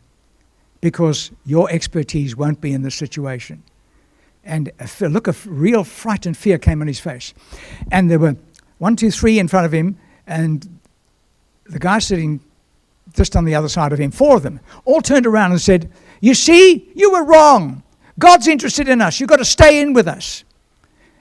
[0.82, 3.62] because your expertise won't be in the situation.
[4.44, 7.32] And a look of real fright and fear came on his face.
[7.90, 8.36] And there were
[8.76, 10.73] one, two, three in front of him, and
[11.66, 12.40] the guy sitting
[13.12, 15.90] just on the other side of him, four of them, all turned around and said,
[16.20, 17.82] You see, you were wrong.
[18.18, 19.20] God's interested in us.
[19.20, 20.44] You've got to stay in with us.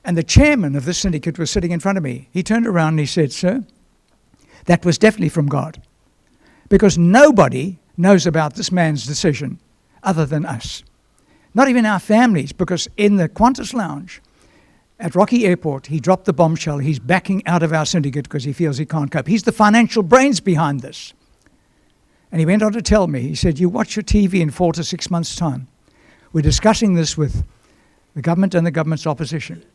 [0.03, 2.29] And the chairman of the syndicate was sitting in front of me.
[2.31, 3.63] He turned around and he said, Sir,
[4.65, 5.81] that was definitely from God.
[6.69, 9.59] Because nobody knows about this man's decision
[10.01, 10.83] other than us.
[11.53, 14.21] Not even our families, because in the Qantas lounge
[15.03, 16.77] at Rocky Airport, he dropped the bombshell.
[16.77, 19.27] He's backing out of our syndicate because he feels he can't cope.
[19.27, 21.13] He's the financial brains behind this.
[22.31, 24.71] And he went on to tell me, he said, You watch your TV in four
[24.71, 25.67] to six months' time.
[26.31, 27.43] We're discussing this with
[28.15, 29.65] the government and the government's opposition.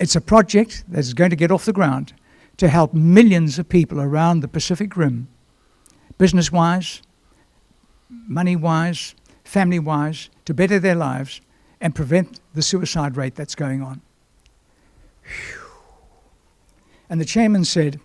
[0.00, 2.12] It's a project that's going to get off the ground
[2.56, 5.28] to help millions of people around the Pacific Rim,
[6.18, 7.02] business wise,
[8.10, 11.40] money wise, family wise, to better their lives
[11.80, 14.02] and prevent the suicide rate that's going on.
[17.10, 18.00] And the chairman said,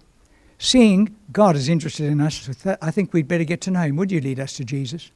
[0.58, 2.50] Seeing God is interested in us,
[2.82, 3.98] I think we'd better get to know Him.
[3.98, 5.12] Would you lead us to Jesus?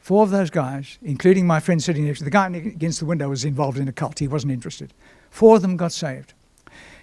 [0.00, 3.28] Four of those guys, including my friend sitting next to the guy against the window,
[3.28, 4.18] was involved in a cult.
[4.18, 4.92] He wasn't interested.
[5.30, 6.34] Four of them got saved.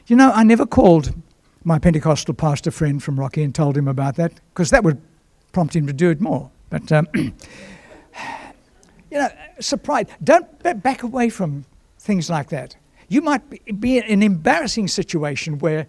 [0.08, 1.14] You know, I never called
[1.64, 5.02] my Pentecostal pastor friend from Rocky and told him about that because that would
[5.54, 6.52] prompt him to do it more.
[6.70, 7.32] But, um, you
[9.12, 9.30] know,
[9.62, 10.08] surprise.
[10.22, 11.64] Don't back away from
[12.00, 12.76] things like that.
[13.10, 15.88] You might be in an embarrassing situation where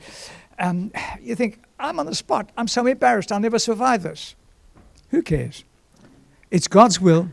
[0.59, 2.51] um, you think, I'm on the spot.
[2.57, 3.31] I'm so embarrassed.
[3.31, 4.35] I'll never survive this.
[5.11, 5.65] Who cares?
[6.51, 7.29] It's God's will.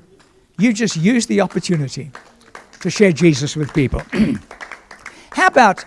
[0.59, 2.11] You just use the opportunity
[2.81, 4.01] to share Jesus with people.
[5.31, 5.85] How about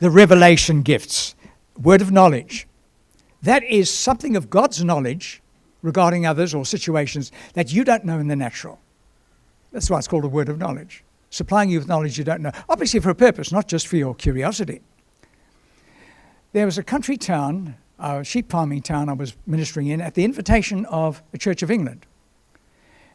[0.00, 1.34] the revelation gifts,
[1.80, 2.66] word of knowledge?
[3.42, 5.40] That is something of God's knowledge
[5.82, 8.80] regarding others or situations that you don't know in the natural.
[9.72, 11.04] That's why it's called a word of knowledge.
[11.30, 12.52] Supplying you with knowledge you don't know.
[12.68, 14.80] Obviously, for a purpose, not just for your curiosity.
[16.52, 20.24] There was a country town, a sheep farming town I was ministering in, at the
[20.24, 22.06] invitation of the Church of England.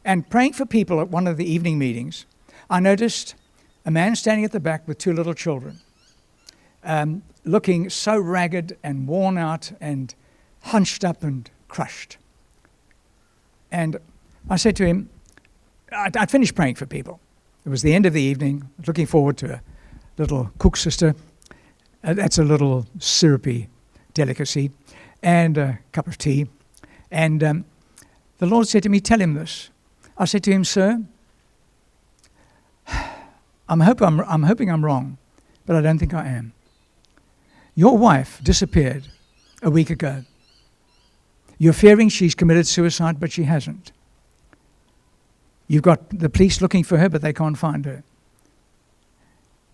[0.04, 2.26] And praying for people at one of the evening meetings,
[2.70, 3.34] I noticed
[3.84, 5.80] a man standing at the back with two little children,
[6.84, 10.14] um, looking so ragged and worn out and
[10.62, 12.18] hunched up and crushed.
[13.72, 13.96] And
[14.48, 15.10] I said to him,
[15.90, 17.20] I'd, I'd finished praying for people.
[17.64, 19.62] It was the end of the evening, looking forward to a
[20.18, 21.16] little koeksister.
[22.02, 23.68] Uh, that's a little syrupy
[24.14, 24.70] delicacy,
[25.22, 26.46] and a cup of tea.
[27.10, 27.64] And um,
[28.38, 29.70] the Lord said to me, Tell him this.
[30.16, 31.02] I said to him, Sir,
[33.68, 35.18] I'm, hope I'm, I'm hoping I'm wrong,
[35.66, 36.52] but I don't think I am.
[37.74, 39.08] Your wife disappeared
[39.62, 40.24] a week ago.
[41.58, 43.92] You're fearing she's committed suicide, but she hasn't.
[45.66, 48.02] You've got the police looking for her, but they can't find her.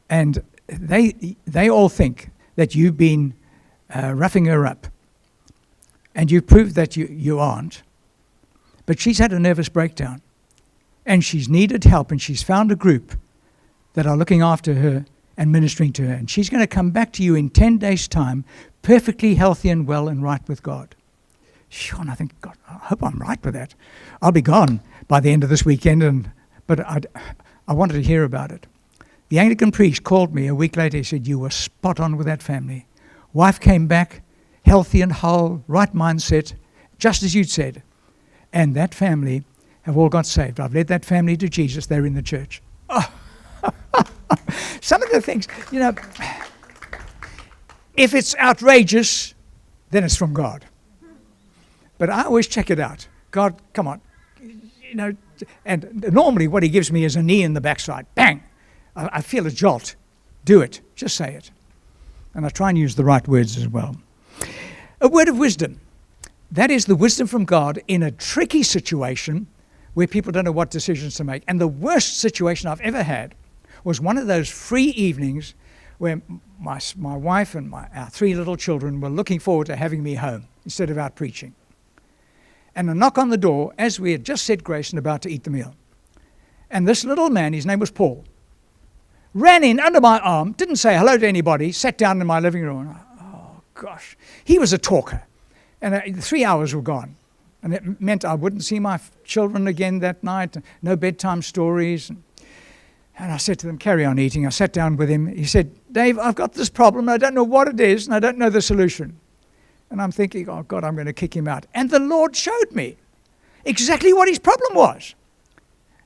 [0.08, 3.34] And they, they all think that you've been
[3.94, 4.86] uh, roughing her up.
[6.14, 7.82] And you've proved that you, you aren't.
[8.86, 10.22] But she's had a nervous breakdown
[11.06, 13.16] and she's needed help, and she's found a group
[13.94, 16.12] that are looking after her and ministering to her.
[16.12, 18.44] And she's going to come back to you in 10 days' time,
[18.82, 20.94] perfectly healthy and well and right with God.
[21.68, 23.74] Sure, and I think, God, I hope I'm right with that.
[24.20, 26.30] I'll be gone by the end of this weekend, and
[26.68, 27.00] but I,
[27.66, 28.68] I wanted to hear about it.
[29.28, 30.98] The Anglican priest called me a week later.
[30.98, 32.86] He said, You were spot on with that family.
[33.32, 34.22] Wife came back,
[34.64, 36.54] healthy and whole, right mindset,
[36.96, 37.82] just as you'd said.
[38.52, 39.42] And that family
[39.82, 40.60] have all got saved.
[40.60, 41.86] I've led that family to Jesus.
[41.86, 42.62] They're in the church.
[42.88, 43.12] Oh.
[44.80, 45.92] Some of the things, you know,
[47.96, 49.34] if it's outrageous,
[49.90, 50.66] then it's from God.
[51.98, 53.08] But I always check it out.
[53.32, 54.00] God, come on.
[54.90, 55.16] You know,
[55.64, 58.06] and normally what he gives me is a knee in the backside.
[58.16, 58.42] Bang!
[58.96, 59.94] I, I feel a jolt.
[60.44, 60.80] Do it.
[60.96, 61.52] Just say it.
[62.34, 63.94] And I try and use the right words as well.
[65.00, 65.80] A word of wisdom.
[66.50, 69.46] That is the wisdom from God in a tricky situation
[69.94, 71.44] where people don't know what decisions to make.
[71.46, 73.36] And the worst situation I've ever had
[73.84, 75.54] was one of those free evenings
[75.98, 76.20] where
[76.58, 80.14] my, my wife and my, our three little children were looking forward to having me
[80.14, 81.54] home instead of out preaching.
[82.74, 85.30] And a knock on the door as we had just said grace and about to
[85.30, 85.74] eat the meal.
[86.70, 88.24] And this little man, his name was Paul,
[89.34, 92.62] ran in under my arm, didn't say hello to anybody, sat down in my living
[92.62, 92.96] room.
[93.20, 94.16] Oh, gosh.
[94.44, 95.22] He was a talker.
[95.82, 97.16] And uh, three hours were gone.
[97.62, 102.10] And it meant I wouldn't see my children again that night, no bedtime stories.
[103.18, 104.46] And I said to them, carry on eating.
[104.46, 105.26] I sat down with him.
[105.26, 107.08] He said, Dave, I've got this problem.
[107.08, 109.20] I don't know what it is, and I don't know the solution.
[109.90, 111.66] And I'm thinking, oh, God, I'm going to kick him out.
[111.74, 112.96] And the Lord showed me
[113.64, 115.14] exactly what his problem was.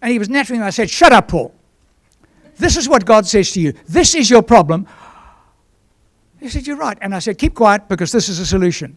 [0.01, 0.63] And he was nattering.
[0.63, 1.55] I said, Shut up, Paul.
[2.57, 3.73] This is what God says to you.
[3.87, 4.87] This is your problem.
[6.41, 6.99] He said, You're right.
[7.01, 8.97] And I said, Keep quiet because this is a solution.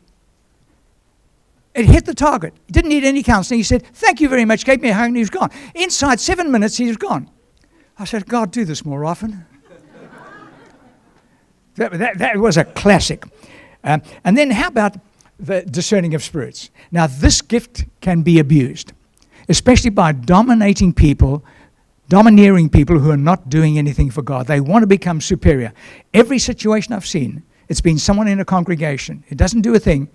[1.73, 2.53] It hit the target.
[2.65, 3.59] He didn't need any counseling.
[3.59, 4.65] He said, Thank you very much.
[4.65, 5.49] Gave me a hug and he was gone.
[5.75, 7.29] Inside seven minutes, he was gone.
[7.99, 9.45] I said, God, do this more often.
[11.75, 13.23] that, that, that was a classic.
[13.87, 14.97] Um, and then, how about
[15.39, 16.69] the discerning of spirits?
[16.91, 18.91] Now, this gift can be abused,
[19.47, 21.43] especially by dominating people,
[22.09, 24.47] domineering people who are not doing anything for God.
[24.47, 25.71] They want to become superior.
[26.13, 29.23] Every situation I've seen, it's been someone in a congregation.
[29.29, 30.09] It doesn't do a thing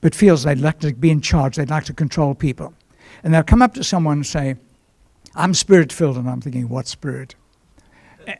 [0.00, 2.72] but feels they'd like to be in charge, they'd like to control people.
[3.22, 4.56] And they'll come up to someone and say,
[5.34, 6.16] I'm spirit filled.
[6.16, 7.34] And I'm thinking, what spirit?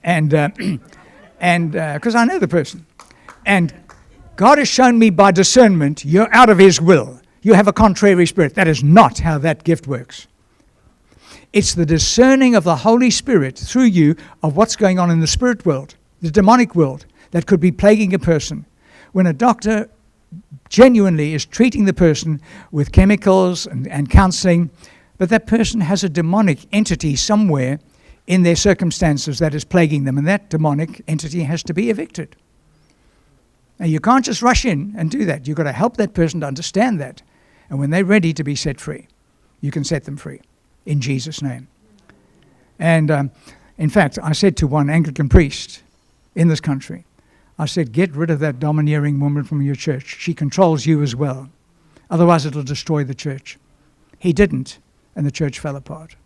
[0.03, 0.51] And uh,
[1.41, 2.86] and because uh, I know the person.
[3.45, 3.74] And
[4.39, 7.20] God has shown me by discernment, you're out of His will.
[7.43, 8.55] you have a contrary spirit.
[8.55, 10.28] That is not how that gift works.
[11.53, 14.14] It's the discerning of the Holy Spirit through you
[14.45, 18.14] of what's going on in the spirit world, the demonic world, that could be plaguing
[18.14, 18.64] a person.
[19.11, 19.91] When a doctor
[20.68, 24.70] genuinely is treating the person with chemicals and, and counseling,
[25.16, 27.80] but that person has a demonic entity somewhere
[28.28, 32.36] in their circumstances that is plaguing them, and that demonic entity has to be evicted.
[33.79, 35.47] Now, you can't just rush in and do that.
[35.47, 37.22] You've got to help that person to understand that.
[37.70, 39.07] And when they're ready to be set free,
[39.61, 40.41] you can set them free
[40.85, 41.68] in Jesus' name.
[42.79, 43.31] And um,
[43.76, 45.83] in fact, I said to one Anglican priest
[46.35, 47.05] in this country,
[47.59, 50.16] I said, get rid of that domineering woman from your church.
[50.18, 51.51] She controls you as well.
[52.11, 53.59] Otherwise, it'll destroy the church.
[54.18, 54.79] He didn't,
[55.14, 56.16] and the church fell apart.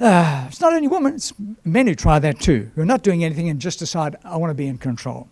[0.00, 1.32] Uh, it's not only women, it's
[1.64, 4.50] men who try that too, who are not doing anything and just decide, I want
[4.50, 5.28] to be in control.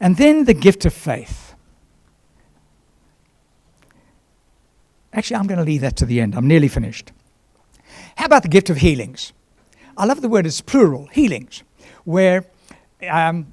[0.00, 1.54] And then the gift of faith.
[5.12, 6.34] Actually, I'm going to leave that to the end.
[6.34, 7.12] I'm nearly finished.
[8.16, 9.32] How about the gift of healings?
[9.96, 11.62] I love the word, it's plural, healings,
[12.04, 12.46] where
[13.08, 13.52] um,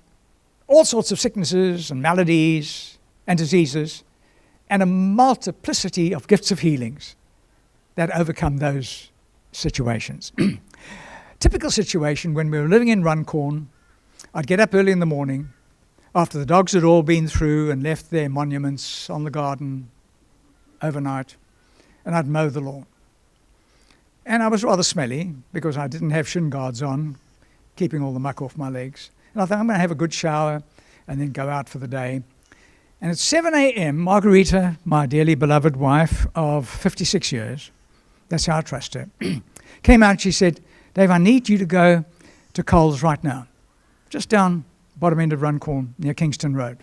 [0.67, 2.97] all sorts of sicknesses and maladies
[3.27, 4.03] and diseases
[4.69, 7.15] and a multiplicity of gifts of healings
[7.95, 9.11] that overcome those
[9.55, 10.31] situations.
[11.39, 13.69] Typical situation when we were living in Runcorn,
[14.33, 15.49] I'd get up early in the morning
[16.13, 19.89] after the dogs had all been through and left their monuments on the garden
[20.81, 21.35] overnight,
[22.05, 22.85] and I'd mow the lawn.
[24.25, 27.17] And I was rather smelly because I didn't have shin guards on,
[27.75, 29.11] keeping all the muck off my legs.
[29.33, 30.63] And I thought, I'm going to have a good shower
[31.07, 32.23] and then go out for the day.
[33.01, 37.71] And at 7 a.m., Margarita, my dearly beloved wife of 56 years,
[38.29, 39.09] that's how I trust her.
[39.83, 40.61] Came out, and she said,
[40.93, 42.05] Dave, I need you to go
[42.53, 43.47] to Coles right now,
[44.09, 44.65] just down
[44.97, 46.79] bottom end of Runcorn near Kingston Road.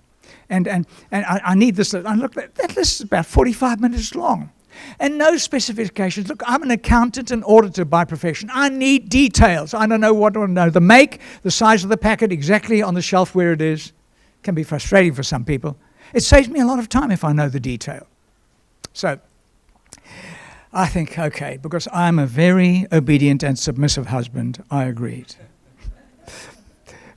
[0.49, 1.95] And, and, and I, I need this.
[1.95, 4.51] I look, that list is about 45 minutes long.
[4.99, 6.29] And no specifications.
[6.29, 8.51] Look, I'm an accountant and auditor by profession.
[8.53, 9.75] I need details.
[9.75, 10.71] I don't know what to know.
[10.71, 13.93] The make, the size of the packet, exactly on the shelf where it is,
[14.43, 15.77] can be frustrating for some people.
[16.15, 18.07] It saves me a lot of time if I know the detail.
[18.93, 19.21] So
[20.75, 25.35] I think, okay, because I'm a very obedient and submissive husband, I agreed.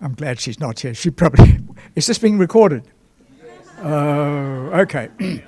[0.02, 0.94] I'm glad she's not here.
[0.94, 1.60] She probably.
[1.96, 2.84] Is this being recorded?
[3.82, 5.10] Oh, okay.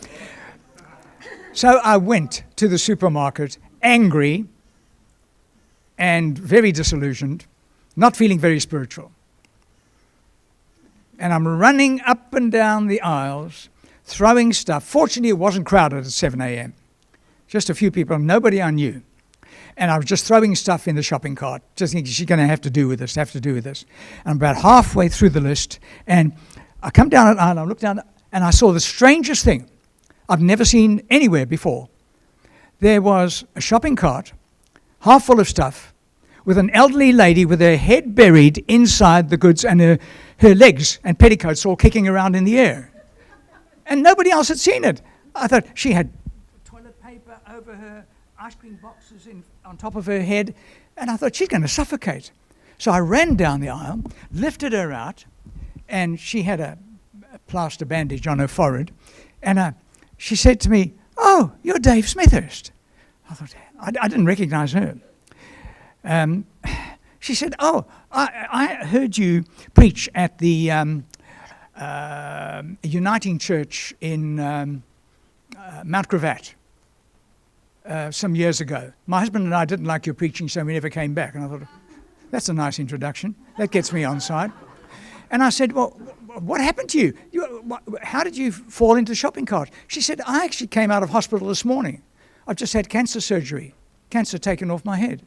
[1.53, 4.45] so I went to the supermarket angry
[5.97, 7.45] and very disillusioned,
[7.97, 9.11] not feeling very spiritual.
[11.19, 13.67] And I'm running up and down the aisles,
[14.05, 14.85] throwing stuff.
[14.85, 16.73] Fortunately, it wasn't crowded at 7 a.m
[17.47, 19.01] just a few people, nobody I knew.
[19.77, 22.47] And I was just throwing stuff in the shopping cart, just thinking she's going to
[22.47, 23.85] have to do with this, have to do with this.
[24.25, 26.33] And I'm about halfway through the list, and
[26.81, 29.69] I come down and I look down, and I saw the strangest thing
[30.27, 31.89] I've never seen anywhere before.
[32.79, 34.33] There was a shopping cart,
[35.01, 35.93] half full of stuff,
[36.43, 39.99] with an elderly lady with her head buried inside the goods and her,
[40.39, 42.91] her legs and petticoats all kicking around in the air.
[43.85, 45.01] And nobody else had seen it.
[45.35, 46.11] I thought she had
[47.67, 48.05] over her,
[48.39, 50.55] ice cream boxes in, on top of her head,
[50.95, 52.31] and I thought she's going to suffocate.
[52.77, 55.25] So I ran down the aisle, lifted her out,
[55.89, 56.77] and she had a,
[57.33, 58.91] a plaster bandage on her forehead,
[59.41, 59.71] and uh,
[60.17, 62.71] she said to me, "Oh, you're Dave Smethurst."
[63.29, 64.97] I thought I, I didn't recognise her.
[66.05, 66.45] Um,
[67.19, 69.43] she said, "Oh, I, I, heard you
[69.73, 71.05] preach at the um,
[71.75, 74.83] uh, Uniting Church in um,
[75.57, 76.53] uh, Mount Gravatt."
[77.87, 78.91] Uh, some years ago.
[79.05, 81.35] My husband and I didn't like your preaching, so we never came back.
[81.35, 81.67] And I thought,
[82.31, 83.35] that's a nice introduction.
[83.57, 84.51] That gets me on side.
[85.31, 85.89] And I said, Well,
[86.39, 87.13] what happened to you?
[87.31, 89.69] you how did you fall into the shopping cart?
[89.87, 92.03] She said, I actually came out of hospital this morning.
[92.47, 93.73] I've just had cancer surgery,
[94.09, 95.23] cancer taken off my head.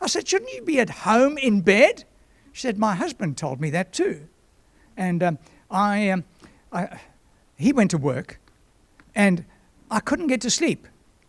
[0.00, 2.04] I said, Shouldn't you be at home in bed?
[2.52, 4.28] She said, My husband told me that too.
[4.96, 5.38] And um,
[5.70, 6.24] I, um,
[6.72, 7.00] I,
[7.56, 8.40] he went to work,
[9.14, 9.44] and
[9.90, 10.86] I couldn't get to sleep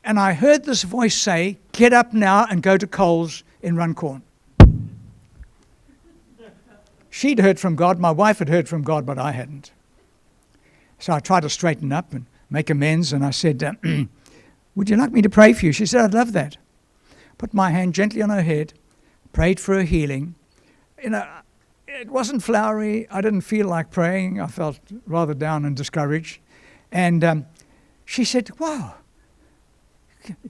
[0.07, 4.23] and I heard this voice say, Get up now and go to Coles in Runcorn.
[7.09, 9.71] She'd heard from God, my wife had heard from God, but I hadn't.
[10.97, 13.61] So I tried to straighten up and make amends, and I said,
[14.75, 15.73] Would you like me to pray for you?
[15.73, 16.55] She said, I'd love that.
[17.37, 18.73] Put my hand gently on her head,
[19.33, 20.35] prayed for her healing.
[21.03, 21.27] You know,
[21.85, 23.09] it wasn't flowery.
[23.11, 24.39] I didn't feel like praying.
[24.39, 26.39] I felt rather down and discouraged.
[26.93, 27.45] And um,
[28.05, 28.95] she said, Wow,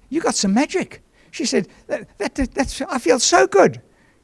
[0.09, 1.01] you got some magic.
[1.31, 3.81] She said, that, that, that, that's, I feel so good.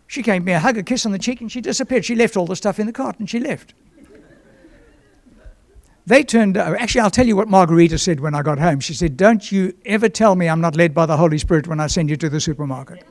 [0.07, 2.05] She gave me a hug, a kiss on the cheek, and she disappeared.
[2.05, 3.73] She left all the stuff in the cart and she left.
[6.05, 8.79] they turned, uh, actually, I'll tell you what Margarita said when I got home.
[8.79, 11.79] She said, Don't you ever tell me I'm not led by the Holy Spirit when
[11.79, 13.03] I send you to the supermarket.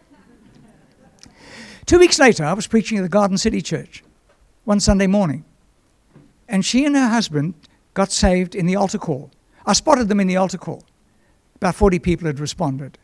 [1.86, 4.04] Two weeks later, I was preaching at the Garden City Church
[4.64, 5.44] one Sunday morning.
[6.48, 7.54] And she and her husband
[7.94, 9.30] got saved in the altar call.
[9.66, 10.84] I spotted them in the altar call.
[11.62, 12.98] About 40 people had responded.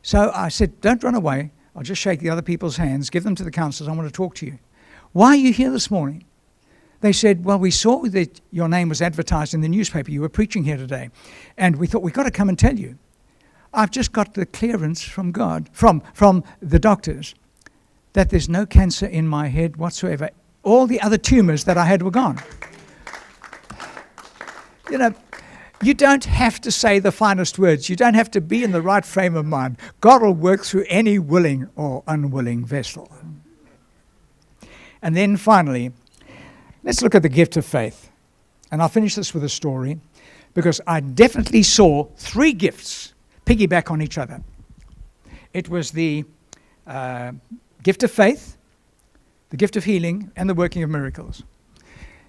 [0.00, 1.50] So I said, Don't run away.
[1.76, 3.86] I'll just shake the other people's hands, give them to the counselors.
[3.86, 4.58] I want to talk to you.
[5.12, 6.24] Why are you here this morning?
[7.02, 10.10] They said, Well, we saw that your name was advertised in the newspaper.
[10.10, 11.10] You were preaching here today.
[11.58, 12.96] And we thought, We've got to come and tell you.
[13.74, 17.34] I've just got the clearance from God, from, from the doctors,
[18.14, 20.30] that there's no cancer in my head whatsoever.
[20.62, 22.40] All the other tumors that I had were gone.
[24.90, 25.14] You know,
[25.82, 27.88] you don't have to say the finest words.
[27.90, 29.78] You don't have to be in the right frame of mind.
[30.00, 33.10] God will work through any willing or unwilling vessel.
[35.02, 35.92] And then finally,
[36.84, 38.10] let's look at the gift of faith.
[38.70, 39.98] And I'll finish this with a story
[40.54, 43.12] because I definitely saw three gifts
[43.44, 44.42] piggyback on each other.
[45.52, 46.24] It was the
[46.86, 47.32] uh,
[47.82, 48.56] gift of faith,
[49.50, 51.42] the gift of healing, and the working of miracles.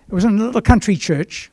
[0.07, 1.51] It was in a little country church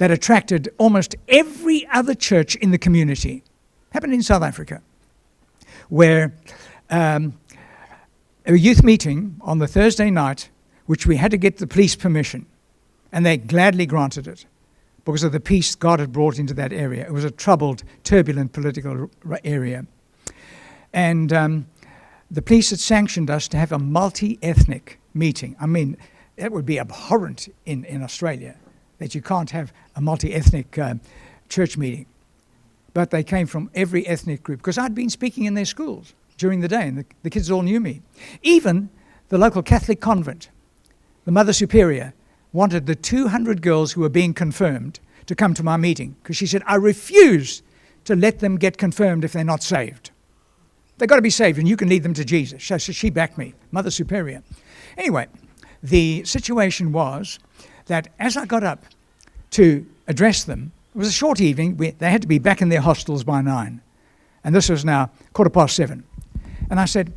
[0.00, 3.42] that attracted almost every other church in the community.
[3.90, 4.80] Happened in South Africa,
[5.90, 6.32] where
[6.88, 7.34] um,
[8.46, 10.48] a youth meeting on the Thursday night,
[10.86, 12.46] which we had to get the police permission,
[13.12, 14.46] and they gladly granted it
[15.04, 17.04] because of the peace God had brought into that area.
[17.04, 19.10] It was a troubled, turbulent political
[19.44, 19.84] area.
[20.94, 21.66] And um,
[22.30, 25.56] the police had sanctioned us to have a multi ethnic meeting.
[25.60, 25.98] I mean,
[26.36, 28.56] that would be abhorrent in, in Australia
[29.00, 30.94] that you can't have a multi ethnic uh,
[31.48, 32.06] church meeting.
[32.94, 36.60] But they came from every ethnic group because I'd been speaking in their schools during
[36.60, 38.02] the day and the, the kids all knew me.
[38.42, 38.90] Even
[39.28, 40.50] the local Catholic convent,
[41.24, 42.14] the Mother Superior,
[42.52, 46.46] wanted the 200 girls who were being confirmed to come to my meeting because she
[46.46, 47.62] said, I refuse
[48.04, 50.10] to let them get confirmed if they're not saved.
[50.98, 52.62] They've got to be saved and you can lead them to Jesus.
[52.64, 54.42] So she backed me, Mother Superior.
[54.98, 55.28] Anyway,
[55.82, 57.38] the situation was
[57.86, 58.84] that as I got up
[59.52, 61.76] to address them, it was a short evening.
[61.76, 63.80] We, they had to be back in their hostels by nine.
[64.42, 66.04] And this was now quarter past seven.
[66.70, 67.12] And I said,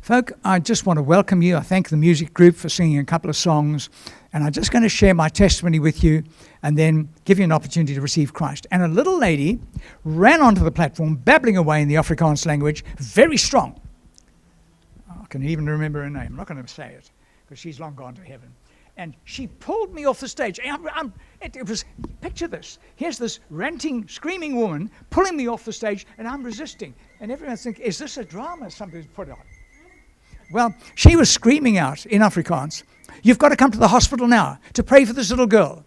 [0.00, 1.56] Folk, I just want to welcome you.
[1.56, 3.90] I thank the music group for singing a couple of songs.
[4.32, 6.24] And I'm just going to share my testimony with you
[6.62, 8.66] and then give you an opportunity to receive Christ.
[8.70, 9.60] And a little lady
[10.04, 13.78] ran onto the platform, babbling away in the Afrikaans language, very strong.
[15.10, 16.28] I can even remember her name.
[16.28, 17.10] I'm not going to say it
[17.44, 18.54] because she's long gone to heaven
[18.98, 20.60] and she pulled me off the stage.
[20.62, 21.84] I'm, I'm, it, it, was,
[22.20, 22.78] picture this.
[22.96, 26.94] Here's this ranting, screaming woman pulling me off the stage, and I'm resisting.
[27.20, 29.38] And everyone's thinking, is this a drama somebody's put on?
[30.50, 32.82] Well, she was screaming out in Afrikaans,
[33.22, 35.84] You've got to come to the hospital now to pray for this little girl.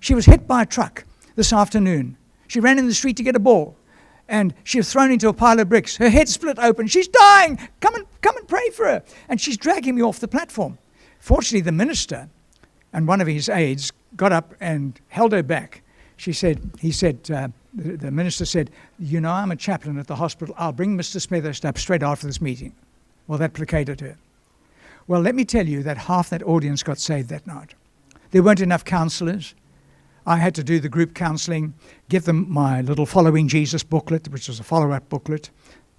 [0.00, 2.16] She was hit by a truck this afternoon.
[2.48, 3.76] She ran in the street to get a ball,
[4.28, 5.96] and she was thrown into a pile of bricks.
[5.96, 6.86] Her head split open.
[6.86, 7.58] She's dying.
[7.80, 9.02] Come and, come and pray for her.
[9.28, 10.78] And she's dragging me off the platform.
[11.18, 12.28] Fortunately, the minister
[12.92, 15.82] and one of his aides got up and held her back.
[16.16, 20.06] She said, he said, uh, the, the, minister said, you know, I'm a chaplain at
[20.06, 20.54] the hospital.
[20.58, 21.20] I'll bring Mr.
[21.20, 22.74] Smethurst up straight after this meeting.
[23.26, 24.16] Well, that placated her.
[25.06, 27.74] Well, let me tell you that half that audience got saved that night.
[28.30, 29.54] There weren't enough counselors.
[30.26, 31.74] I had to do the group counseling,
[32.08, 35.50] give them my little Following Jesus booklet, which was a follow up booklet.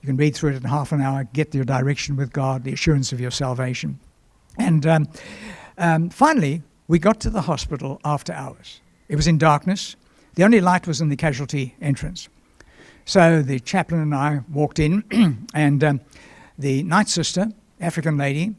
[0.01, 2.73] You can read through it in half an hour, get your direction with God, the
[2.73, 3.99] assurance of your salvation.
[4.57, 5.07] And um,
[5.77, 8.81] um, finally, we got to the hospital after hours.
[9.09, 9.95] It was in darkness.
[10.35, 12.29] The only light was in the casualty entrance.
[13.05, 16.01] So the chaplain and I walked in, and um,
[16.57, 17.47] the night sister,
[17.79, 18.55] African lady,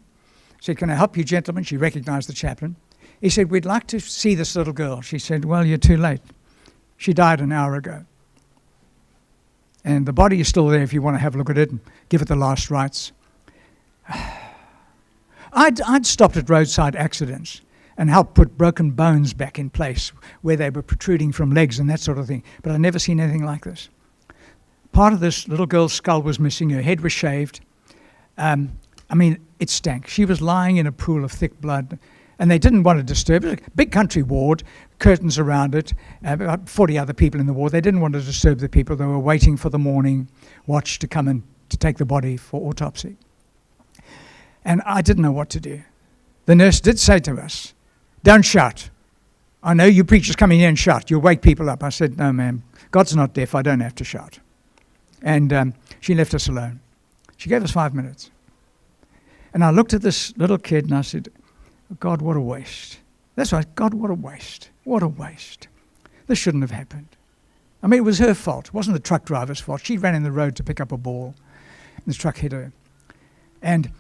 [0.61, 1.65] said, Can I help you, gentlemen?
[1.65, 2.77] She recognized the chaplain.
[3.21, 5.01] He said, We'd like to see this little girl.
[5.01, 6.21] She said, Well, you're too late.
[6.97, 8.05] She died an hour ago.
[9.85, 11.71] And the body is still there if you want to have a look at it
[11.71, 13.13] and give it the last rites.
[15.53, 17.61] I'd, I'd stopped at roadside accidents
[17.99, 21.91] and help put broken bones back in place where they were protruding from legs and
[21.91, 22.45] that sort of thing.
[22.63, 23.91] But I'd never seen anything like this.
[24.93, 27.61] Part of this little girl's skull was missing, her head was shaved.
[28.39, 28.79] Um,
[29.11, 30.07] I mean, it stank.
[30.07, 31.99] She was lying in a pool of thick blood,
[32.39, 33.61] and they didn't want to disturb it.
[33.75, 34.63] Big country ward,
[35.01, 35.93] curtains around it,
[36.25, 37.73] uh, about 40 other people in the ward.
[37.73, 38.95] They didn't want to disturb the people.
[38.95, 40.29] They were waiting for the morning
[40.67, 43.17] watch to come and to take the body for autopsy.
[44.65, 45.83] And I didn't know what to do.
[46.47, 47.75] The nurse did say to us,
[48.23, 48.91] don't shout.
[49.63, 51.11] I know you preachers coming in and shout.
[51.11, 51.83] You'll wake people up.
[51.83, 52.63] I said, No, ma'am.
[52.91, 53.55] God's not deaf.
[53.55, 54.39] I don't have to shout.
[55.23, 56.81] And um, she left us alone.
[57.37, 58.31] She gave us five minutes.
[59.53, 61.29] And I looked at this little kid and I said,
[62.01, 62.99] God, what a waste.
[63.35, 63.67] That's right.
[63.75, 64.71] God, what a waste.
[64.85, 65.69] What a waste.
[66.27, 67.09] This shouldn't have happened.
[67.83, 68.67] I mean, it was her fault.
[68.69, 69.81] It wasn't the truck driver's fault.
[69.85, 71.35] She ran in the road to pick up a ball,
[71.97, 72.73] and the truck hit her.
[73.63, 73.91] And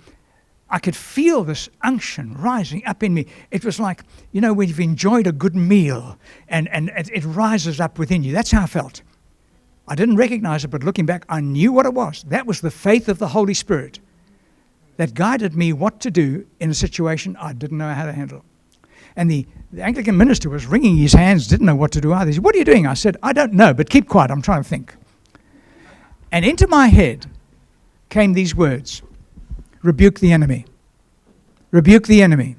[0.71, 3.27] I could feel this unction rising up in me.
[3.51, 4.03] It was like,
[4.33, 8.23] you know, when you've enjoyed a good meal and, and it, it rises up within
[8.23, 8.33] you.
[8.33, 9.03] That's how I felt.
[9.87, 12.23] I didn't recognize it, but looking back, I knew what it was.
[12.29, 14.01] That was the faith of the Holy Spirit
[14.99, 18.45] that guided me what to do in a situation I didn't know how to handle.
[19.17, 22.29] And the, the Anglican minister was wringing his hands, didn't know what to do either.
[22.29, 22.87] He said, What are you doing?
[22.87, 24.31] I said, I don't know, but keep quiet.
[24.31, 24.95] I'm trying to think.
[26.31, 27.27] And into my head
[28.11, 29.03] came these words
[29.83, 30.65] rebuke the enemy.
[31.71, 32.57] Rebuke the enemy.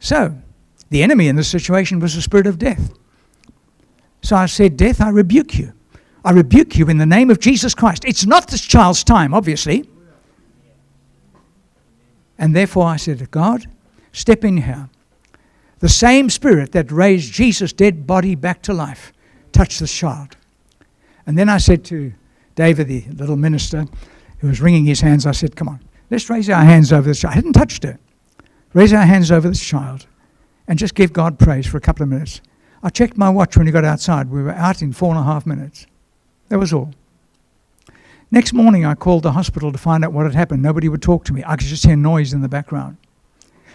[0.00, 0.36] So,
[0.90, 2.92] the enemy in this situation was the spirit of death.
[4.22, 5.72] So I said, Death, I rebuke you.
[6.24, 8.04] I rebuke you in the name of Jesus Christ.
[8.04, 9.88] It's not this child's time, obviously.
[12.38, 13.66] And therefore I said, God,
[14.12, 14.88] step in here.
[15.80, 19.12] The same spirit that raised Jesus' dead body back to life,
[19.50, 20.36] touch this child.
[21.26, 22.12] And then I said to
[22.54, 23.86] David, the little minister
[24.42, 25.80] who was wringing his hands, I said, Come on,
[26.10, 27.32] let's raise our hands over this child.
[27.32, 27.98] I hadn't touched her.
[28.74, 30.06] Raise our hands over this child
[30.66, 32.40] and just give God praise for a couple of minutes.
[32.82, 34.30] I checked my watch when we got outside.
[34.30, 35.86] We were out in four and a half minutes.
[36.48, 36.92] That was all.
[38.32, 40.62] Next morning, I called the hospital to find out what had happened.
[40.62, 41.44] Nobody would talk to me.
[41.46, 42.96] I could just hear noise in the background.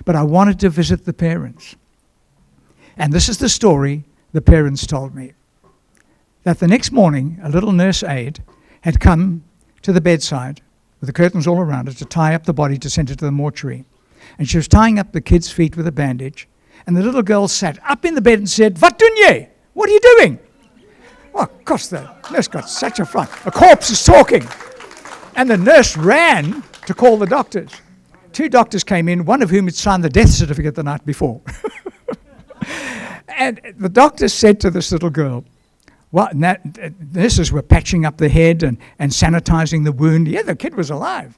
[0.03, 1.78] But I wanted to visit the parents.
[2.97, 4.03] And this is the story
[4.34, 5.34] the parents told me.
[6.43, 8.43] That the next morning, a little nurse aide
[8.82, 9.43] had come
[9.82, 10.61] to the bedside
[10.99, 13.25] with the curtains all around it to tie up the body to send it to
[13.25, 13.86] the mortuary.
[14.38, 16.47] And she was tying up the kid's feet with a bandage.
[16.86, 19.93] And the little girl sat up in the bed and said, What doing What are
[19.93, 20.39] you doing?
[21.34, 23.30] Well, of course, the nurse got such a fright.
[23.45, 24.47] A corpse is talking.
[25.36, 27.71] And the nurse ran to call the doctors.
[28.34, 31.41] Two doctors came in, one of whom had signed the death certificate the night before.
[33.28, 35.43] and the doctor said to this little girl,
[36.18, 40.28] well, that, uh, nurses were patching up the head and, and sanitizing the wound.
[40.28, 41.38] Yeah, the kid was alive.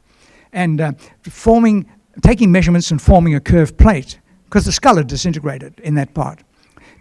[0.53, 1.85] And uh, forming,
[2.21, 6.45] taking measurements and forming a curved plate, because the skull had disintegrated in that part,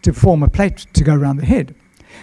[0.03, 1.73] to form a plate to go around the head.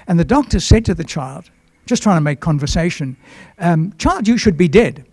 [0.08, 1.50] And the doctor said to the child,
[1.86, 3.16] just trying to make conversation,
[3.58, 5.06] um, Child, you should be dead.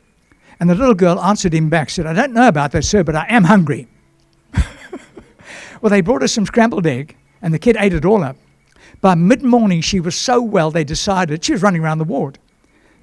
[0.59, 3.15] And the little girl answered him back, said, I don't know about that, sir, but
[3.15, 3.87] I am hungry.
[5.81, 8.37] well, they brought us some scrambled egg, and the kid ate it all up.
[9.03, 12.39] By mid morning, she was so well, they decided, she was running around the ward.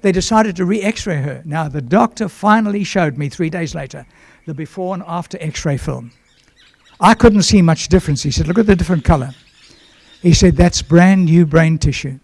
[0.00, 1.42] They decided to re x ray her.
[1.44, 4.06] Now, the doctor finally showed me three days later
[4.46, 6.10] the before and after x ray film.
[6.98, 8.22] I couldn't see much difference.
[8.22, 9.32] He said, Look at the different color.
[10.22, 12.18] He said, That's brand new brain tissue.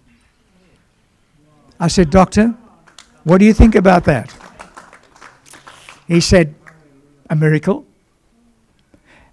[1.78, 2.54] I said, Doctor,
[3.24, 4.34] what do you think about that?
[6.08, 6.54] He said,
[7.28, 7.84] A miracle.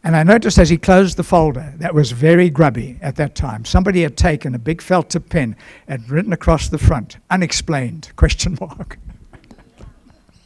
[0.03, 3.63] And I noticed as he closed the folder, that was very grubby at that time.
[3.63, 5.55] Somebody had taken a big felt tip pen
[5.87, 8.99] and written across the front, unexplained, question mark.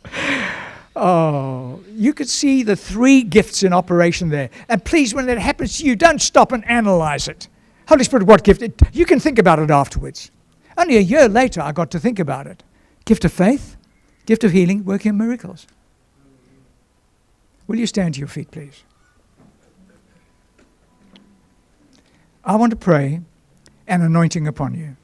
[0.96, 4.52] oh, you could see the three gifts in operation there.
[4.70, 7.48] And please, when that happens to you, don't stop and analyze it.
[7.88, 8.62] Holy Spirit, what gift?
[8.62, 10.30] It, you can think about it afterwards.
[10.78, 12.62] Only a year later, I got to think about it.
[13.06, 13.76] Gift of faith,
[14.28, 15.66] gift of healing, working miracles.
[17.66, 18.84] Will you stand to your feet, please?
[22.48, 23.20] I want to pray
[23.88, 24.96] an anointing upon you.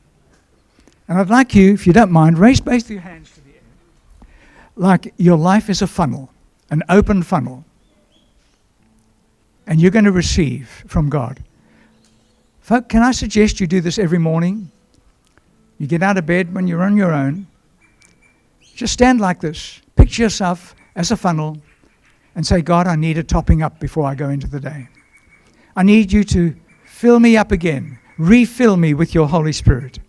[1.10, 4.28] And I'd like you, if you don't mind, raise both your hands to the air.
[4.78, 6.32] Like your life is a funnel,
[6.72, 7.66] an open funnel.
[9.68, 11.44] And you're going to receive from God.
[12.62, 14.72] Folk, can I suggest you do this every morning?
[15.80, 17.48] You get out of bed when you're on your own.
[18.74, 19.82] Just stand like this.
[19.98, 21.58] Picture yourself as a funnel
[22.36, 24.88] and say, God, I need a topping up before I go into the day.
[25.76, 26.56] I need you to
[27.04, 27.99] Fill me up again.
[28.18, 29.99] Refill me with your Holy Spirit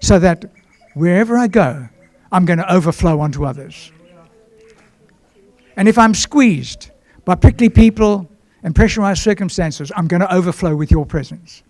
[0.00, 0.44] so that
[0.92, 1.88] wherever I go,
[2.30, 3.90] I'm going to overflow onto others.
[5.78, 6.90] And if I'm squeezed
[7.24, 8.30] by prickly people
[8.62, 11.62] and pressurized circumstances, I'm going to overflow with your presence.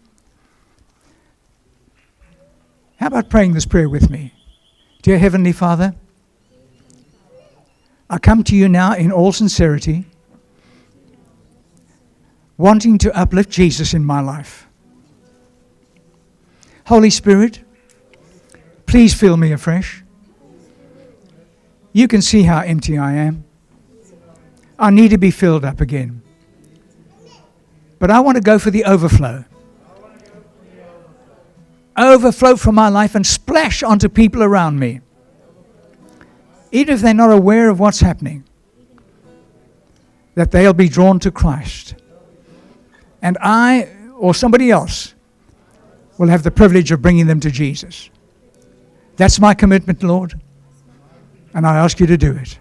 [2.97, 4.35] How about praying this prayer with me?
[5.03, 5.95] Dear Heavenly Father,
[8.11, 10.07] I come to you now in all sincerity
[12.59, 14.67] wanting to uplift Jesus in my life.
[16.87, 17.61] Holy Spirit,
[18.87, 20.03] please fill me afresh.
[21.93, 23.45] You can see how empty I am.
[24.79, 26.23] I need to be filled up again.
[27.99, 29.45] But I want to go for the overflow.
[31.97, 35.01] Overflow from my life and splash onto people around me.
[36.71, 38.45] Even if they're not aware of what's happening,
[40.35, 41.95] that they'll be drawn to Christ
[43.27, 45.13] and I or somebody else
[46.17, 48.09] will have the privilege of bringing them to Jesus.
[49.17, 50.41] That's my commitment, Lord,
[51.53, 52.57] and I ask you to do it.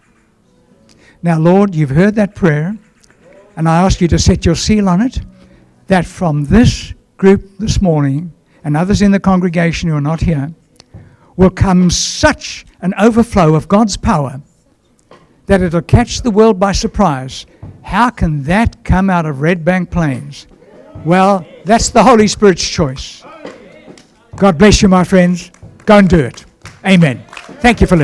[1.21, 2.75] Now, Lord, you've heard that prayer,
[3.55, 5.19] and I ask you to set your seal on it
[5.85, 10.51] that from this group this morning and others in the congregation who are not here
[11.35, 14.41] will come such an overflow of God's power
[15.45, 17.45] that it'll catch the world by surprise.
[17.83, 20.47] How can that come out of Red Bank Plains?
[21.03, 23.23] Well, that's the Holy Spirit's choice.
[24.35, 25.51] God bless you, my friends.
[25.85, 26.45] Go and do it.
[26.85, 27.23] Amen.
[27.61, 27.93] Thank you for listening.